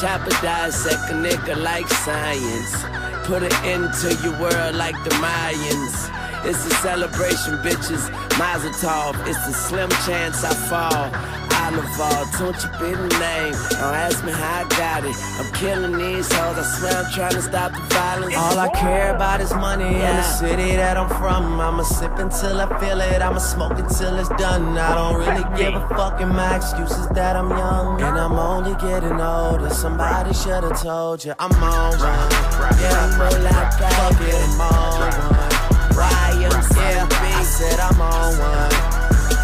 Chopper 0.00 0.30
dissect 0.40 1.10
a 1.10 1.14
nigga 1.14 1.60
like 1.60 1.88
science. 1.88 2.84
Put 3.26 3.42
it 3.42 3.54
into 3.64 4.14
your 4.22 4.38
world 4.38 4.76
like 4.76 4.94
the 5.02 5.10
Mayans. 5.18 6.12
It's 6.44 6.64
a 6.64 6.70
celebration, 6.76 7.58
bitches. 7.58 8.08
Mazel 8.38 8.70
tov. 8.70 9.14
It's 9.26 9.48
a 9.48 9.52
slim 9.52 9.90
chance 10.06 10.44
I 10.44 10.54
fall. 10.70 11.45
You 11.66 12.70
be 12.78 12.94
the 12.94 13.08
name. 13.18 13.52
Don't 13.70 13.94
ask 13.94 14.24
me 14.24 14.30
how 14.30 14.62
I 14.62 14.68
got 14.68 15.04
it. 15.04 15.16
I'm 15.38 15.52
killing 15.52 15.98
these 15.98 16.30
hoes. 16.32 16.58
I 16.58 16.62
swear 16.62 17.04
I'm 17.04 17.12
trying 17.12 17.32
to 17.32 17.42
stop 17.42 17.72
the 17.72 17.80
violence. 17.92 18.36
All 18.36 18.58
I 18.58 18.68
care 18.68 19.14
about 19.14 19.40
is 19.40 19.52
money 19.52 19.84
in 19.84 20.16
the 20.16 20.22
city 20.22 20.76
that 20.76 20.96
I'm 20.96 21.08
from. 21.08 21.60
I'ma 21.60 21.82
sip 21.82 22.16
until 22.18 22.60
I 22.60 22.66
feel 22.78 23.00
it. 23.00 23.20
I'ma 23.20 23.38
smoke 23.38 23.78
until 23.78 24.16
it's 24.18 24.28
done. 24.38 24.78
I 24.78 24.94
don't 24.94 25.18
really 25.18 25.44
give 25.58 25.74
a 25.74 25.88
fuck, 25.88 26.20
and 26.20 26.30
my 26.30 26.56
excuse 26.56 26.92
is 26.92 27.08
that 27.08 27.34
I'm 27.34 27.50
young. 27.50 28.00
And 28.00 28.16
I'm 28.16 28.38
only 28.38 28.74
getting 28.80 29.20
older. 29.20 29.70
Somebody 29.70 30.34
should 30.34 30.62
have 30.62 30.80
told 30.80 31.24
you 31.24 31.34
I'm 31.40 31.52
on 31.62 31.98
one. 31.98 32.30
Yeah, 32.78 33.10
I'm 33.10 33.42
like 33.42 33.72
fuck 33.74 34.20
it, 34.22 34.34
I'm 34.34 34.60
on 34.60 35.00
one. 35.00 35.50
YMCA. 35.98 36.94
Yeah, 36.94 37.08
I 37.10 37.42
said 37.42 37.80
I'm 37.80 38.00
on 38.00 38.38
one. 38.38 39.35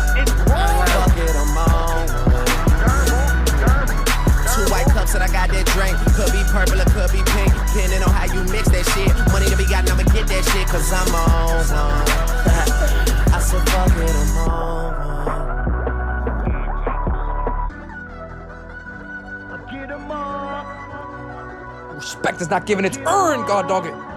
I 5.20 5.29
got 5.29 5.51
that 5.51 5.66
drink. 5.77 5.98
Could 6.16 6.33
be 6.33 6.40
purple 6.48 6.81
or 6.81 6.88
could 6.94 7.12
be 7.12 7.20
pink, 7.37 7.53
depending 7.53 8.03
on 8.03 8.14
how 8.14 8.25
you 8.33 8.40
mix 8.48 8.70
that 8.70 8.87
shit. 8.96 9.12
Money 9.33 9.51
to 9.51 9.57
be 9.57 9.66
got, 9.66 9.85
I'ma 9.90 10.05
get 10.14 10.26
that 10.28 10.45
shit, 10.49 10.66
cause 10.68 10.89
I'm 10.89 11.12
on. 11.12 11.66
I 13.34 13.39
said 13.41 13.68
fuck 13.68 13.93
it, 13.99 14.09
I'm 14.09 14.39
on. 14.39 14.72
Respect 21.95 22.41
is 22.41 22.51
not 22.51 22.66
given, 22.66 22.84
it's 22.84 22.99
earned, 22.99 23.47
God 23.47 23.68
dog 23.68 23.86
it. 23.86 24.11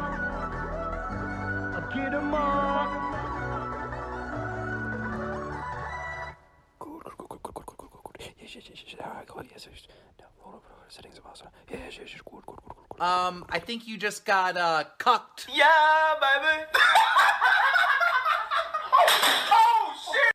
Um, 12.99 13.45
I 13.49 13.59
think 13.59 13.87
you 13.87 13.97
just 13.97 14.25
got, 14.25 14.55
uh, 14.55 14.85
cucked. 14.97 15.47
Yeah, 15.53 15.65
baby! 16.21 16.63
oh, 18.93 19.05
oh, 19.51 19.93
shit! 20.05 20.31